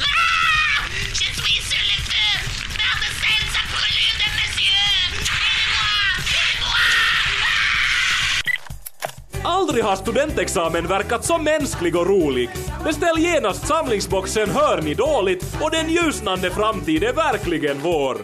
Ah 0.01 0.83
Je 1.13 1.29
suis 1.41 1.76
Aldrig 9.49 9.83
har 9.83 9.95
studentexamen 9.95 10.87
verkat 10.87 11.25
så 11.25 11.37
mänsklig 11.37 11.95
och 11.95 12.07
rolig. 12.07 12.49
Beställ 12.83 13.19
genast 13.19 13.67
samlingsboxen 13.67 14.49
Hör 14.49 14.81
ni 14.81 14.93
dåligt 14.93 15.57
och 15.61 15.71
den 15.71 15.89
ljusnande 15.89 16.49
framtid 16.49 17.03
är 17.03 17.13
verkligen 17.13 17.79
vår. 17.79 18.17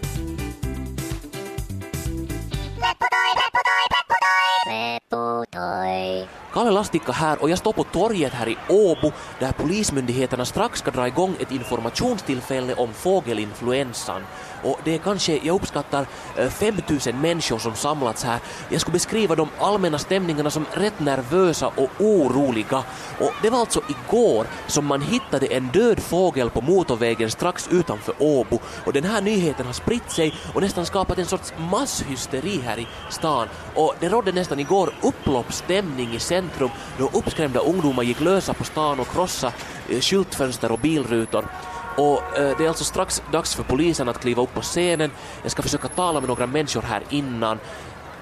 Pleppotoy. 4.65 6.43
Kalle 6.54 6.72
Lastikka 6.72 7.12
här 7.12 7.42
och 7.42 7.50
jag 7.50 7.58
står 7.58 7.74
på 7.74 7.84
torget 7.84 8.34
här 8.34 8.50
i 8.50 8.58
Åbo 8.70 9.12
där 9.40 9.52
polismyndigheterna 9.52 10.46
strax 10.46 10.80
ska 10.80 10.92
dra 10.92 11.08
igång 11.08 11.36
ett 11.40 11.52
informationstillfälle 11.52 12.74
om 12.74 12.94
fågelinfluensan. 12.94 14.22
Och 14.64 14.80
det 14.84 14.94
är 14.94 14.98
kanske, 14.98 15.40
jag 15.44 15.56
uppskattar, 15.56 16.06
eh, 16.38 16.50
5000 16.50 17.22
människor 17.22 17.60
som 17.60 17.76
samlats 17.76 18.24
här. 18.24 18.40
Jag 18.70 18.82
skulle 18.82 18.94
beskriva 18.94 19.36
de 19.36 19.50
allmänna 19.60 19.98
stämningarna 19.98 20.50
som 20.50 20.66
rätt 20.72 21.00
nervösa 21.00 21.68
och 21.68 21.90
oroliga. 22.00 22.84
Och 23.20 23.32
det 23.42 23.50
var 23.50 23.60
alltså 23.60 23.82
igår 23.90 24.48
som 24.68 24.86
man 24.86 25.02
hittade 25.02 25.46
en 25.46 25.68
död 25.68 26.00
fågel 26.00 26.50
på 26.50 26.62
motorvägen 26.62 27.32
strax 27.32 27.68
utanför 27.72 28.16
Åbo. 28.20 28.60
Och 28.86 28.94
den 28.94 29.04
här 29.04 29.22
nyheten 29.22 29.66
har 29.66 29.74
spritt 29.74 30.12
sig 30.12 30.34
och 30.54 30.62
nästan 30.62 30.86
skapat 30.86 31.18
en 31.18 31.26
sorts 31.26 31.54
masshysteri 31.58 32.62
här 32.66 32.80
i 32.80 32.88
stan. 33.10 33.48
Och 33.76 33.96
det 34.00 34.10
rådde 34.10 34.32
nästan 34.32 34.60
igår 34.60 34.94
upploppsstämning 35.02 36.14
i 36.16 36.20
centrum 36.20 36.43
då 36.98 37.10
uppskrämda 37.14 37.60
ungdomar 37.60 38.04
gick 38.04 38.20
lösa 38.22 38.54
på 38.54 38.64
stan 38.64 39.00
och 39.00 39.08
krossade 39.08 39.54
eh, 39.90 40.00
skyltfönster 40.00 40.72
och 40.72 40.80
bilrutor. 40.80 41.46
Och 41.98 42.38
eh, 42.38 42.58
det 42.58 42.66
är 42.66 42.68
alltså 42.68 42.84
strax 42.84 43.22
dags 43.32 43.56
för 43.56 43.64
polisen 43.64 44.10
att 44.10 44.20
kliva 44.20 44.42
upp 44.42 44.54
på 44.54 44.62
scenen. 44.62 45.12
Jag 45.42 45.52
ska 45.52 45.62
försöka 45.62 45.88
tala 45.88 46.20
med 46.20 46.30
några 46.30 46.48
människor 46.48 46.82
här 46.82 47.04
innan. 47.10 47.60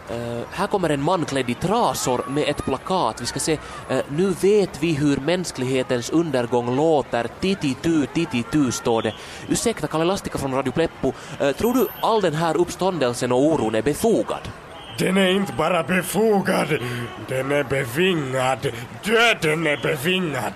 Eh, 0.10 0.44
här 0.52 0.68
kommer 0.68 0.90
en 0.90 1.02
man 1.02 1.26
klädd 1.26 1.50
i 1.50 1.54
trasor 1.54 2.26
med 2.28 2.50
ett 2.50 2.66
plakat. 2.66 3.22
Vi 3.22 3.26
ska 3.26 3.40
se, 3.40 3.58
eh, 3.90 4.00
nu 4.10 4.30
vet 4.42 4.84
vi 4.84 4.94
hur 4.94 5.18
mänsklighetens 5.18 6.10
undergång 6.10 6.76
låter. 6.76 7.28
Tititu, 7.40 8.06
tititu 8.06 8.72
står 8.72 9.02
det. 9.02 9.14
Ursäkta, 9.48 9.88
Kalle 9.88 10.06
Lastika 10.06 10.38
från 10.38 10.54
Radio 10.54 10.72
Pleppo. 10.72 11.14
Eh, 11.40 11.52
tror 11.52 11.74
du 11.74 11.88
all 12.02 12.22
den 12.22 12.34
här 12.34 12.58
uppståndelsen 12.58 13.32
och 13.32 13.46
oron 13.46 13.76
är 13.76 13.82
befogad? 13.82 14.50
Den 15.02 15.18
är 15.18 15.28
inte 15.28 15.54
bara 15.54 15.84
befogad, 15.84 16.68
den 17.28 17.52
är 17.52 17.64
bevingad. 17.64 18.72
Döden 19.04 19.68
är 19.68 19.78
bevingad. 19.78 20.54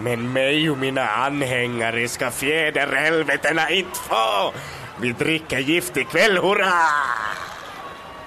Men 0.00 0.32
mig 0.32 0.70
och 0.70 0.78
mina 0.78 1.08
anhängare 1.08 2.08
ska 2.08 2.30
fjäderhelvetena 2.30 3.70
inte 3.70 3.98
få. 3.98 4.52
Vi 5.00 5.12
dricker 5.12 5.58
gift 5.58 5.96
ikväll, 5.96 6.38
hurra! 6.38 6.72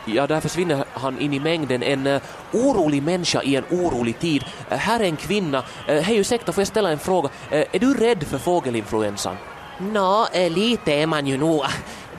Ja, 0.06 0.28
där 0.28 0.42
försvinner 0.42 0.86
han 0.94 1.20
in 1.20 1.34
i 1.34 1.40
mängden. 1.40 1.84
En 1.84 2.08
uh, 2.08 2.22
orolig 2.54 3.04
människa 3.04 3.42
i 3.42 3.56
en 3.56 3.66
orolig 3.70 4.20
tid. 4.20 4.46
Eh, 4.70 4.78
här 4.78 5.00
är 5.00 5.04
en 5.04 5.18
kvinna. 5.18 5.64
Uh, 5.90 5.96
Hej, 5.96 6.18
ursäkta, 6.18 6.52
får 6.52 6.62
jag 6.62 6.68
ställa 6.68 6.92
en 6.92 7.00
fråga? 7.00 7.30
Uh, 7.30 7.64
är 7.72 7.80
du 7.80 7.94
rädd 7.94 8.24
för 8.24 8.38
fågelinfluensan? 8.38 9.38
Nå, 9.80 10.28
eh, 10.34 10.52
lite 10.52 10.94
är 10.94 11.08
man 11.08 11.28
ju 11.28 11.38
nog. 11.38 11.66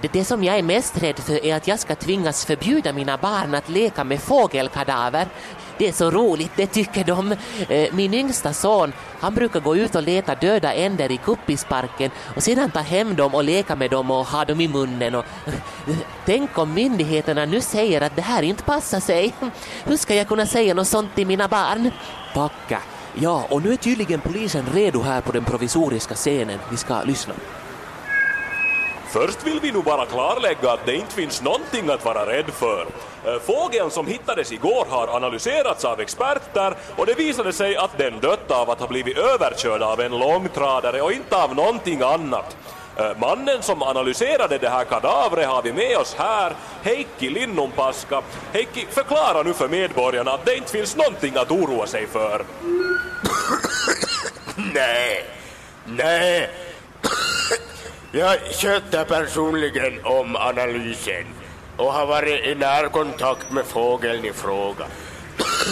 Det, 0.02 0.12
det 0.12 0.24
som 0.24 0.44
jag 0.44 0.58
är 0.58 0.62
mest 0.62 1.02
rädd 1.02 1.18
för 1.18 1.44
är 1.44 1.56
att 1.56 1.68
jag 1.68 1.78
ska 1.78 1.94
tvingas 1.94 2.44
förbjuda 2.44 2.92
mina 2.92 3.16
barn 3.16 3.54
att 3.54 3.68
leka 3.68 4.04
med 4.04 4.20
fågelkadaver. 4.20 5.26
Det 5.78 5.88
är 5.88 5.92
så 5.92 6.10
roligt, 6.10 6.50
det 6.56 6.66
tycker 6.66 7.04
de. 7.04 7.32
Eh, 7.68 7.94
min 7.94 8.14
yngsta 8.14 8.52
son, 8.52 8.92
han 9.20 9.34
brukar 9.34 9.60
gå 9.60 9.76
ut 9.76 9.94
och 9.94 10.02
leta 10.02 10.34
döda 10.34 10.72
änder 10.72 11.12
i 11.12 11.16
kuppisparken 11.16 12.10
och 12.36 12.42
sedan 12.42 12.70
ta 12.70 12.80
hem 12.80 13.16
dem 13.16 13.34
och 13.34 13.44
leka 13.44 13.76
med 13.76 13.90
dem 13.90 14.10
och 14.10 14.26
ha 14.26 14.44
dem 14.44 14.60
i 14.60 14.68
munnen. 14.68 15.14
Och... 15.14 15.24
Eh, 15.46 15.96
tänk 16.24 16.58
om 16.58 16.74
myndigheterna 16.74 17.44
nu 17.44 17.60
säger 17.60 18.00
att 18.00 18.16
det 18.16 18.22
här 18.22 18.42
inte 18.42 18.62
passar 18.62 19.00
sig. 19.00 19.34
Hur 19.84 19.96
ska 19.96 20.14
jag 20.14 20.28
kunna 20.28 20.46
säga 20.46 20.74
något 20.74 20.88
sånt 20.88 21.14
till 21.14 21.26
mina 21.26 21.48
barn? 21.48 21.90
Packa. 22.34 22.78
Ja, 23.14 23.46
och 23.50 23.62
nu 23.62 23.72
är 23.72 23.76
tydligen 23.76 24.20
polisen 24.20 24.64
redo 24.72 25.02
här 25.02 25.20
på 25.20 25.32
den 25.32 25.44
provisoriska 25.44 26.14
scenen. 26.14 26.58
Vi 26.70 26.76
ska 26.76 27.02
lyssna. 27.02 27.34
Först 29.12 29.46
vill 29.46 29.60
vi 29.60 29.72
nog 29.72 29.84
bara 29.84 30.06
klarlägga 30.06 30.72
att 30.72 30.86
det 30.86 30.94
inte 30.94 31.14
finns 31.14 31.42
någonting 31.42 31.90
att 31.90 32.04
vara 32.04 32.26
rädd 32.26 32.50
för. 32.52 32.86
Eh, 33.26 33.40
fågeln 33.40 33.90
som 33.90 34.06
hittades 34.06 34.52
igår 34.52 34.86
har 34.88 35.08
analyserats 35.16 35.84
av 35.84 36.00
experter 36.00 36.74
och 36.96 37.06
det 37.06 37.14
visade 37.14 37.52
sig 37.52 37.76
att 37.76 37.98
den 37.98 38.20
dött 38.20 38.50
av 38.50 38.70
att 38.70 38.80
ha 38.80 38.86
blivit 38.86 39.18
överkörd 39.18 39.82
av 39.82 40.00
en 40.00 40.18
långtradare 40.18 41.02
och 41.02 41.12
inte 41.12 41.36
av 41.36 41.54
någonting 41.54 42.02
annat. 42.02 42.56
Eh, 42.96 43.18
mannen 43.20 43.62
som 43.62 43.82
analyserade 43.82 44.58
det 44.58 44.68
här 44.68 44.84
kadavret 44.84 45.48
har 45.48 45.62
vi 45.62 45.72
med 45.72 45.96
oss 45.96 46.14
här, 46.18 46.52
Heikki 46.82 47.30
Linnunpaska. 47.30 48.22
Heikki, 48.52 48.86
förklara 48.90 49.42
nu 49.42 49.52
för 49.52 49.68
medborgarna 49.68 50.30
att 50.32 50.44
det 50.44 50.56
inte 50.56 50.70
finns 50.70 50.96
någonting 50.96 51.36
att 51.36 51.50
oroa 51.50 51.86
sig 51.86 52.06
för. 52.06 52.44
Nej, 54.74 55.24
nej. 55.84 56.50
Jag 58.14 58.40
sköter 58.40 59.04
personligen 59.04 60.04
om 60.04 60.36
analysen 60.36 61.24
och 61.76 61.92
har 61.92 62.06
varit 62.06 62.46
i 62.46 62.54
närkontakt 62.54 63.52
med 63.52 63.64
fågeln 63.64 64.24
i 64.24 64.32
fråga. 64.32 64.86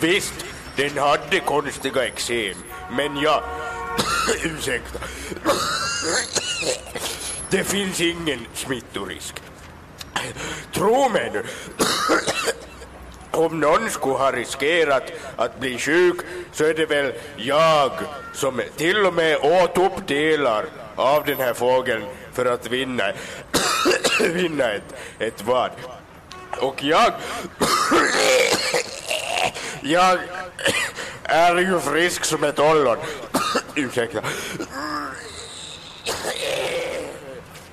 Visst, 0.00 0.34
den 0.76 0.98
hade 0.98 1.40
konstiga 1.40 2.06
eksem, 2.06 2.54
men 2.90 3.16
jag... 3.16 3.42
Ursäkta. 4.44 4.98
Det 7.50 7.64
finns 7.64 8.00
ingen 8.00 8.46
smittorisk. 8.54 9.34
Tro 10.72 11.08
mig 11.08 11.30
nu. 11.32 11.44
Om 13.40 13.60
någon 13.60 13.90
skulle 13.90 14.14
ha 14.14 14.32
riskerat 14.32 15.12
att 15.36 15.60
bli 15.60 15.78
sjuk 15.78 16.16
så 16.52 16.64
är 16.64 16.74
det 16.74 16.86
väl 16.86 17.12
jag 17.36 17.92
som 18.32 18.60
till 18.76 19.06
och 19.06 19.14
med 19.14 19.36
åt 19.36 19.78
upp 19.78 20.06
delar 20.06 20.64
av 20.96 21.24
den 21.24 21.36
här 21.36 21.54
fågeln 21.54 22.02
för 22.32 22.46
att 22.46 22.66
vinna, 22.66 23.04
vinna 24.20 24.64
ett, 24.64 24.94
ett 25.18 25.42
vad. 25.42 25.70
Och 26.60 26.84
jag... 26.84 27.12
Jag 29.82 30.18
är 31.22 31.56
ju 31.56 31.80
frisk 31.80 32.24
som 32.24 32.44
ett 32.44 32.58
ollon. 32.58 32.96
Ursäkta. 33.74 34.20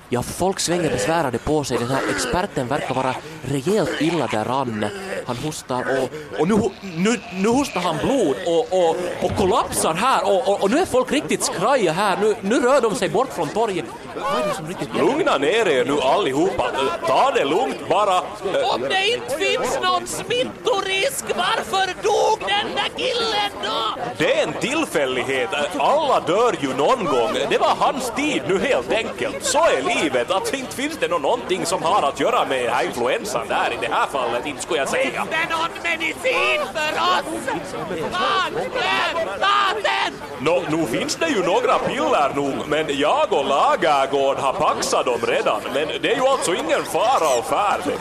Ja, 0.08 0.22
folk 0.22 0.60
svänger 0.60 0.90
besvärade 0.90 1.38
på 1.38 1.64
sig. 1.64 1.78
Den 1.78 1.88
här 1.88 2.02
experten 2.10 2.68
verkar 2.68 2.94
vara 2.94 3.14
rejält 3.42 4.00
illa 4.00 4.26
däran. 4.26 4.84
Han 5.28 5.36
hostar 5.36 5.84
och, 6.02 6.40
och 6.40 6.48
nu, 6.48 6.54
nu, 6.96 7.20
nu 7.32 7.48
hostar 7.48 7.80
han 7.80 7.96
blod 7.96 8.36
och, 8.46 8.72
och, 8.72 8.96
och 9.22 9.36
kollapsar 9.36 9.94
här 9.94 10.24
och, 10.24 10.48
och, 10.48 10.62
och 10.62 10.70
nu 10.70 10.78
är 10.78 10.86
folk 10.86 11.12
riktigt 11.12 11.44
skraja 11.44 11.92
här. 11.92 12.18
Nu, 12.20 12.34
nu 12.40 12.60
rör 12.60 12.80
de 12.80 12.94
sig 12.94 13.08
bort 13.08 13.32
från 13.32 13.48
torget. 13.48 13.84
Vad 14.16 14.42
är 14.42 14.48
det 14.48 14.54
som 14.54 14.66
riktigt 14.66 14.94
Lugna 14.96 15.38
ner 15.38 15.68
er 15.68 15.84
nu 15.84 16.00
allihopa. 16.00 16.64
Ta 17.06 17.30
det 17.30 17.44
lugnt 17.44 17.88
bara. 17.88 18.18
Om 18.74 18.80
det 18.80 19.08
inte 19.08 19.38
finns 19.38 19.78
någon 19.82 20.06
smittorisk, 20.06 21.24
varför 21.36 21.86
dog 22.02 22.48
den 22.48 22.76
där 22.76 22.90
killen 22.96 23.52
då? 23.62 24.02
Det 24.18 24.40
är 24.40 24.46
en 24.46 24.52
tillfällighet. 24.52 25.50
Alla 25.78 26.20
dör 26.20 26.54
ju 26.60 26.68
någon 26.68 27.04
gång. 27.04 27.32
Det 27.50 27.58
var 27.58 27.74
hans 27.78 28.10
tid 28.16 28.42
nu 28.48 28.58
helt 28.58 28.92
enkelt. 28.92 29.44
Så 29.44 29.58
är 29.58 30.02
livet. 30.02 30.30
Att 30.30 30.48
inte 30.58 30.76
finns 30.76 30.96
det 30.96 31.08
nå 31.08 31.18
någonting 31.18 31.66
som 31.66 31.82
har 31.82 32.02
att 32.02 32.20
göra 32.20 32.44
med 32.44 32.64
den 32.64 32.74
här 32.74 32.84
influensan 32.84 33.48
där 33.48 33.72
i 33.72 33.86
det 33.86 33.94
här 33.94 34.06
fallet, 34.06 34.46
inte 34.46 34.62
skulle 34.62 34.78
jag 34.78 34.88
säga. 34.88 35.04
Finns 35.04 35.30
det 35.30 35.56
någon 35.56 35.82
medicin 35.82 36.60
för 36.74 36.92
oss? 36.92 37.24
Ta 39.40 39.80
den! 39.82 40.14
Nå, 40.40 40.62
nu 40.68 40.86
finns 40.86 41.16
det 41.16 41.28
ju 41.28 41.42
några 41.42 41.78
piller 41.78 42.34
nog, 42.34 42.68
men 42.68 42.86
jag 42.88 43.32
och 43.32 43.44
Lagergård 44.12 44.38
har 44.38 44.52
paxat 44.52 45.06
dem 45.06 45.20
redan. 45.26 45.60
Men 45.74 45.88
det 46.02 46.12
är 46.12 46.16
ju 46.16 46.26
alltså 46.26 46.54
ingen 46.54 46.84
fara 46.84 47.38
och 47.38 47.44
färde. 47.44 47.92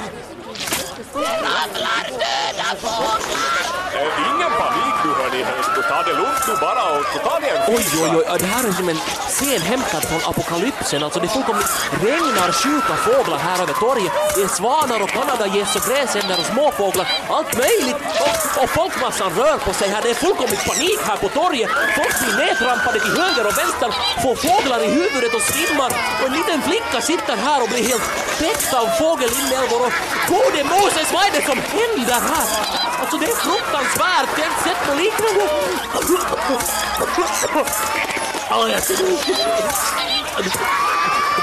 Ramlar 1.14 2.06
döda 2.22 2.70
fåglar! 2.80 3.78
Eh, 3.94 4.08
ingen 4.30 4.52
panik 4.60 4.96
nu 5.04 5.12
hörni, 5.12 5.46
ta 5.90 5.97
det 6.08 6.18
lugnt 6.22 6.44
nu 6.48 6.54
bara 6.68 6.84
och 6.96 7.06
ta 7.28 7.40
dig 7.40 7.50
en 7.56 7.76
Oj, 7.76 7.86
oj, 8.04 8.12
oj, 8.18 8.38
det 8.40 8.50
här 8.54 8.64
är 8.70 8.74
som 8.80 8.90
en 8.90 9.00
scen 9.36 9.62
hämtad 9.62 10.04
från 10.10 10.22
apokalypsen. 10.32 11.04
Alltså 11.04 11.20
det 11.20 11.28
fullkomligt 11.28 11.72
regnar 12.08 12.50
sjuka 12.62 12.96
fåglar 13.08 13.40
här 13.48 13.62
över 13.64 13.74
torget. 13.74 14.14
Det 14.36 14.42
är 14.48 14.52
svanar 14.60 15.00
och 15.04 15.10
kanadagäss 15.18 15.76
och 15.78 15.84
gräsänder 15.88 16.38
och 16.42 16.48
småfåglar. 16.52 17.08
Allt 17.36 17.52
möjligt. 17.64 18.02
Och, 18.26 18.64
och 18.64 18.70
folkmassan 18.70 19.32
rör 19.40 19.58
på 19.66 19.72
sig 19.80 19.88
här. 19.94 20.02
Det 20.02 20.10
är 20.16 20.20
fullkomligt 20.26 20.64
panik 20.70 21.00
här 21.10 21.18
på 21.24 21.28
torget. 21.40 21.72
Folk 22.00 22.14
blir 22.22 22.36
nedtrampade 22.44 23.00
till 23.04 23.16
höger 23.22 23.46
och 23.50 23.58
vänster, 23.62 23.90
får 24.24 24.36
fåglar 24.48 24.80
i 24.88 24.90
huvudet 25.00 25.34
och 25.38 25.46
svimmar. 25.52 25.92
Och 26.20 26.28
en 26.30 26.34
liten 26.40 26.60
flicka 26.68 27.00
sitter 27.02 27.36
här 27.46 27.60
och 27.64 27.70
blir 27.74 27.84
helt 27.92 28.08
täckt 28.42 28.74
av 28.82 28.88
fågelinälvor. 29.02 29.82
Och 29.88 29.94
gode 30.34 30.62
Moses, 30.74 31.08
vad 31.14 31.24
är 31.28 31.32
det 31.38 31.46
som 31.50 31.60
händer 31.78 32.20
här? 32.32 32.77
Alltså 33.08 33.18
det 33.18 33.26
är 33.26 33.36
fruktansvärt. 33.36 34.30
Jag 34.38 34.46
har 34.46 34.52
inte 34.52 34.64
sett 34.64 34.88
något 34.88 34.98
liknande. 34.98 35.44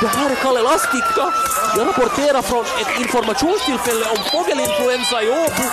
Det 0.00 0.07
här 0.07 0.31
är 0.31 0.35
Kalle 0.35 0.62
Lastikka. 0.62 1.33
Jag 1.77 1.88
rapporterar 1.88 2.42
från 2.42 2.64
ett 2.64 3.00
informationstillfälle 3.00 4.05
om 4.11 4.16
fågelinfluensa 4.33 5.22
i 5.22 5.31
Åbo. 5.31 5.64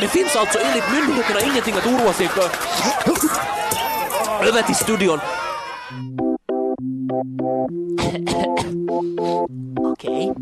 Det 0.00 0.08
finns 0.08 0.36
alltså 0.36 0.58
enligt 0.58 0.92
myndigheterna 0.92 1.40
ingenting 1.40 1.74
att 1.74 1.86
oroa 1.86 2.12
sig 2.12 2.28
för. 2.28 2.50
Över 4.48 4.62
till 4.62 4.74
studion. 4.76 5.20
Okej. 9.92 10.32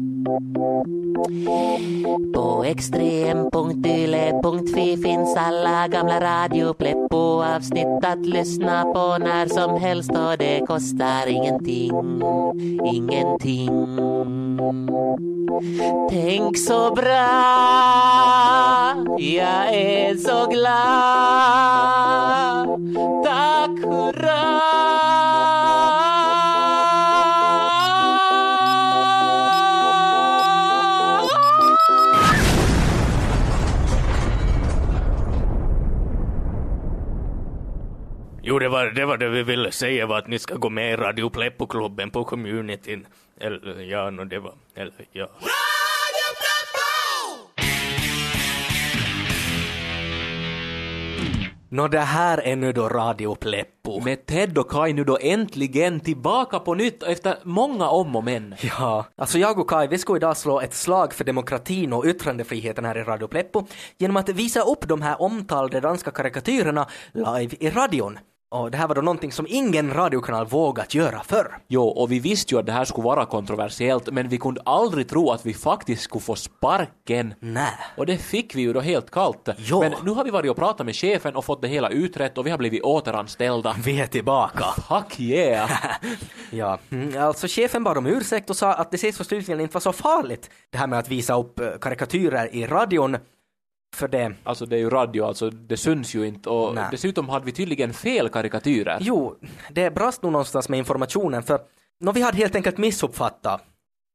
På 2.34 2.64
extrem.yle.fi 2.64 4.16
finns 4.96 5.36
alla 5.36 5.88
gamla 5.88 6.20
Radio 6.20 6.74
Pleppo-avsnitt 6.74 8.04
att 8.04 8.26
lyssna 8.26 8.84
på 8.84 9.18
när 9.18 9.46
som 9.46 9.80
helst 9.80 10.10
och 10.10 10.38
det 10.38 10.66
kostar 10.66 11.26
ingenting. 11.26 11.92
Ingenting. 12.84 13.86
Tänk 16.10 16.58
så 16.58 16.94
bra, 16.94 17.28
jag 19.18 19.74
är 19.74 20.16
så 20.16 20.46
glad. 20.46 20.68
Tack 23.24 23.84
hurra! 23.84 24.57
Jo, 38.48 38.58
det 38.58 38.68
var, 38.68 38.86
det 38.86 39.06
var 39.06 39.16
det 39.16 39.28
vi 39.28 39.42
ville 39.42 39.72
säga 39.72 40.06
var 40.06 40.18
att 40.18 40.26
ni 40.26 40.38
ska 40.38 40.54
gå 40.54 40.70
med 40.70 40.92
i 40.92 40.96
Radio 40.96 41.30
Pleppo-klubben 41.30 42.10
på 42.10 42.24
communityn. 42.24 43.06
Eller 43.40 43.80
ja, 43.80 44.10
no, 44.10 44.24
det 44.24 44.38
var, 44.38 44.54
eller 44.74 44.92
ja. 45.12 45.28
Nå, 51.68 51.88
det 51.88 52.00
här 52.00 52.38
är 52.38 52.56
nu 52.56 52.72
då 52.72 52.88
Radio 52.88 53.34
Pleppo. 53.34 54.00
Med 54.00 54.26
Ted 54.26 54.58
och 54.58 54.70
Kai 54.70 54.92
nu 54.92 55.04
då 55.04 55.18
äntligen 55.20 56.00
tillbaka 56.00 56.58
på 56.58 56.74
nytt 56.74 57.02
efter 57.02 57.36
många 57.42 57.88
om 57.88 58.16
och 58.16 58.24
men. 58.24 58.54
Ja, 58.62 59.06
alltså 59.16 59.38
jag 59.38 59.58
och 59.58 59.70
Kai, 59.70 59.88
vi 59.88 59.98
ska 59.98 60.16
idag 60.16 60.36
slå 60.36 60.60
ett 60.60 60.74
slag 60.74 61.14
för 61.14 61.24
demokratin 61.24 61.92
och 61.92 62.04
yttrandefriheten 62.04 62.84
här 62.84 62.98
i 62.98 63.02
Radio 63.02 63.26
Pleppo 63.26 63.66
genom 63.98 64.16
att 64.16 64.28
visa 64.28 64.60
upp 64.60 64.88
de 64.88 65.02
här 65.02 65.22
omtalade 65.22 65.80
danska 65.80 66.10
karikatyrerna 66.10 66.86
live 67.12 67.56
i 67.60 67.70
radion. 67.70 68.18
Och 68.50 68.70
det 68.70 68.78
här 68.78 68.88
var 68.88 68.94
då 68.94 69.00
någonting 69.00 69.32
som 69.32 69.46
ingen 69.48 69.94
radiokanal 69.94 70.46
vågat 70.46 70.94
göra 70.94 71.22
förr. 71.24 71.58
Jo, 71.68 71.82
och 71.82 72.12
vi 72.12 72.18
visste 72.18 72.54
ju 72.54 72.60
att 72.60 72.66
det 72.66 72.72
här 72.72 72.84
skulle 72.84 73.04
vara 73.04 73.26
kontroversiellt, 73.26 74.12
men 74.12 74.28
vi 74.28 74.38
kunde 74.38 74.60
aldrig 74.64 75.08
tro 75.08 75.30
att 75.30 75.46
vi 75.46 75.54
faktiskt 75.54 76.02
skulle 76.02 76.22
få 76.22 76.34
sparken. 76.34 77.34
Nej. 77.40 77.72
Och 77.96 78.06
det 78.06 78.18
fick 78.18 78.54
vi 78.54 78.62
ju 78.62 78.72
då 78.72 78.80
helt 78.80 79.10
kallt. 79.10 79.48
Jo. 79.56 79.80
Men 79.80 79.94
nu 80.04 80.10
har 80.10 80.24
vi 80.24 80.30
varit 80.30 80.50
och 80.50 80.56
pratat 80.56 80.86
med 80.86 80.96
chefen 80.96 81.36
och 81.36 81.44
fått 81.44 81.62
det 81.62 81.68
hela 81.68 81.88
utrett 81.88 82.38
och 82.38 82.46
vi 82.46 82.50
har 82.50 82.58
blivit 82.58 82.82
återanställda. 82.82 83.76
Vi 83.84 84.00
är 84.00 84.06
tillbaka. 84.06 84.64
Fuck 84.88 85.20
yeah! 85.20 85.70
Ja, 86.50 86.78
mm, 86.90 87.22
alltså 87.22 87.46
chefen 87.46 87.84
bad 87.84 87.98
om 87.98 88.06
ursäkt 88.06 88.50
och 88.50 88.56
sa 88.56 88.74
att 88.74 88.90
det 88.90 88.94
ses 88.94 89.26
slutligen 89.26 89.60
inte 89.60 89.74
var 89.74 89.80
så 89.80 89.92
farligt 89.92 90.50
det 90.70 90.78
här 90.78 90.86
med 90.86 90.98
att 90.98 91.08
visa 91.08 91.38
upp 91.38 91.60
eh, 91.60 91.70
karikatyrer 91.80 92.54
i 92.54 92.66
radion. 92.66 93.16
För 93.96 94.08
det, 94.08 94.34
Alltså 94.44 94.66
det 94.66 94.76
är 94.76 94.80
ju 94.80 94.90
radio, 94.90 95.24
alltså 95.24 95.50
det 95.50 95.76
syns 95.76 96.14
ju 96.14 96.26
inte 96.26 96.50
och 96.50 96.74
Nej. 96.74 96.84
dessutom 96.90 97.28
hade 97.28 97.44
vi 97.46 97.52
tydligen 97.52 97.92
fel 97.92 98.28
karikatyrer. 98.28 98.98
jo, 99.00 99.36
det 99.70 99.90
brast 99.94 100.22
nog 100.22 100.32
någonstans 100.32 100.68
med 100.68 100.78
informationen 100.78 101.42
för 101.42 101.60
nå, 102.00 102.12
vi 102.12 102.22
hade 102.22 102.36
helt 102.36 102.54
enkelt 102.54 102.78
missuppfattat. 102.78 103.64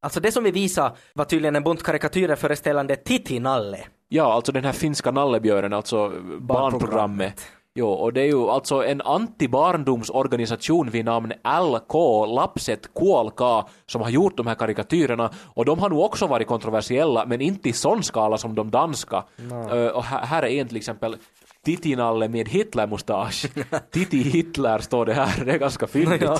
Alltså 0.01 0.19
det 0.19 0.31
som 0.31 0.43
vi 0.43 0.51
visade 0.51 0.95
var 1.13 1.25
tydligen 1.25 1.55
en 1.55 1.63
bunt 1.63 1.83
karikatyrer 1.83 2.35
föreställande 2.35 2.95
Titti 2.95 3.39
Nalle. 3.39 3.79
Ja, 4.07 4.33
alltså 4.33 4.51
den 4.51 4.65
här 4.65 4.71
finska 4.71 5.11
nallebjörnen, 5.11 5.73
alltså 5.73 6.11
barnprogrammet. 6.39 7.47
Jo, 7.75 7.87
och 7.87 8.13
det 8.13 8.21
är 8.21 8.25
ju 8.25 8.49
alltså 8.49 8.85
en 8.85 9.01
antibarndomsorganisation 9.01 10.89
vid 10.89 11.05
namn 11.05 11.33
LK, 11.43 11.93
Lapset 12.27 12.93
KLK, 12.93 13.69
som 13.85 14.01
har 14.01 14.09
gjort 14.09 14.37
de 14.37 14.47
här 14.47 14.55
karikatyrerna 14.55 15.31
och 15.45 15.65
de 15.65 15.79
har 15.79 15.89
nog 15.89 15.99
också 15.99 16.27
varit 16.27 16.47
kontroversiella, 16.47 17.25
men 17.25 17.41
inte 17.41 17.69
i 17.69 17.73
sån 17.73 18.03
skala 18.03 18.37
som 18.37 18.55
de 18.55 18.71
danska. 18.71 19.23
Ö, 19.69 19.89
och 19.89 20.03
här, 20.03 20.43
är 20.43 20.61
en 20.61 20.67
till 20.67 20.77
exempel 20.77 21.17
Titinalle 21.65 22.29
med 22.29 22.49
Hitlermustasch. 22.49 23.45
Titti 23.91 24.17
Hitler 24.17 24.79
står 24.79 25.05
det 25.05 25.13
här, 25.13 25.45
det 25.45 25.51
är 25.51 25.59
ganska 25.59 25.87
fyndigt. 25.87 26.21
Ja, 26.21 26.39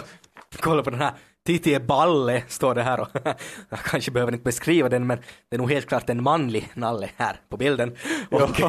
kolla 0.60 0.84
på 0.84 0.90
den 0.90 1.00
här. 1.00 1.12
Titti 1.46 1.74
är 1.74 1.80
balle, 1.80 2.44
står 2.48 2.76
det 2.76 2.84
här. 2.84 3.00
Och 3.00 3.08
jag 3.70 3.80
kanske 3.80 4.12
behöver 4.12 4.32
inte 4.32 4.44
beskriva 4.44 4.90
den, 4.90 5.08
men 5.08 5.18
det 5.50 5.56
är 5.56 5.58
nog 5.58 5.72
helt 5.72 5.86
klart 5.86 6.10
en 6.10 6.24
manlig 6.24 6.70
nalle 6.74 7.10
här 7.18 7.36
på 7.50 7.58
bilden. 7.58 7.96
Och, 8.32 8.60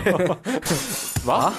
Va? 1.26 1.52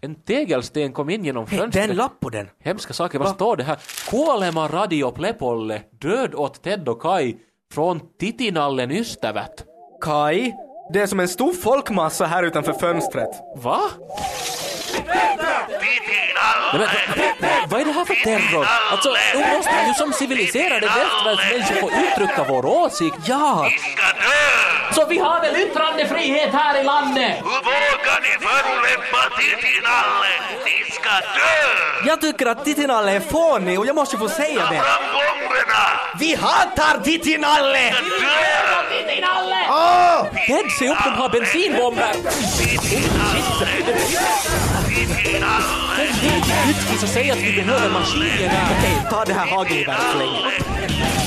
En 0.00 0.14
tegelsten 0.14 0.92
kom 0.92 1.10
in 1.10 1.24
genom 1.24 1.46
fönstret. 1.46 1.90
en 1.90 1.96
lapp 1.96 2.20
på 2.20 2.30
den. 2.30 2.48
Hemska 2.64 2.92
saker, 2.92 3.18
vad 3.18 3.34
står 3.34 3.56
det 3.56 3.64
här? 3.64 3.78
Kuolema 4.10 4.68
radio 4.68 5.10
Plepolle, 5.10 5.82
död 6.00 6.34
åt 6.34 6.62
Ted 6.62 6.88
och 6.88 7.02
Kai, 7.02 7.36
från 7.74 8.00
Titinallen 8.20 8.90
ystävät. 8.90 9.64
Kai, 10.00 10.52
det 10.92 11.00
är 11.00 11.06
som 11.06 11.20
en 11.20 11.28
stor 11.28 11.52
folkmassa 11.52 12.26
här 12.26 12.42
utanför 12.42 12.72
fönstret. 12.72 13.30
Va? 13.56 13.80
Nej, 16.72 16.88
men, 17.40 17.50
vad 17.68 17.80
är 17.80 17.84
det 17.84 17.92
här 17.92 18.04
för 18.04 18.14
terror? 18.14 18.66
Alltså, 18.92 19.08
nu 19.34 19.56
måste 19.56 19.70
vi 19.82 19.88
ju 19.88 19.94
som 19.94 20.12
civiliserade 20.12 20.86
västvärldsmänniskor 20.86 21.74
få 21.80 21.90
uttrycka 21.90 22.46
vår 22.48 22.66
åsikt. 22.66 23.16
Ja! 23.26 23.68
Så 24.94 25.06
vi 25.06 25.18
har 25.18 25.40
väl 25.40 25.56
yttrandefrihet 25.56 26.52
här 26.52 26.80
i 26.80 26.84
landet? 26.84 27.36
Hur 27.38 27.60
vågar 27.70 28.20
ni 28.26 28.46
förolämpa 28.46 29.22
Tittinalle? 29.38 30.32
Ni 30.64 30.90
ska 30.90 31.10
dö! 31.10 32.06
Jag 32.06 32.20
tycker 32.20 32.46
att 32.46 32.64
Tittinalle 32.64 33.12
är 33.12 33.20
fånig 33.20 33.78
och 33.78 33.86
jag 33.86 33.94
måste 33.96 34.16
få 34.18 34.28
säga 34.28 34.60
det. 34.60 34.80
Fram 34.80 35.04
gångerna! 35.12 35.84
Vi 36.18 36.34
hatar 36.34 37.04
Tittinalle! 37.04 37.94
Åh! 39.68 40.26
Ted, 40.46 40.70
se 40.78 40.88
upp, 40.88 40.98
de 41.04 41.10
har 41.10 41.28
bensinbomber! 41.28 42.14
Ytskis 46.70 47.02
och 47.02 47.08
säg 47.08 47.30
att 47.30 47.38
vi 47.38 47.52
behöver 47.52 47.90
maskingevär. 47.90 48.76
Okej, 48.78 48.96
ta 49.10 49.24
det 49.24 49.32
här 49.32 49.46
hagelgeväret 49.46 50.00
så 50.12 50.18
länge. 50.18 51.23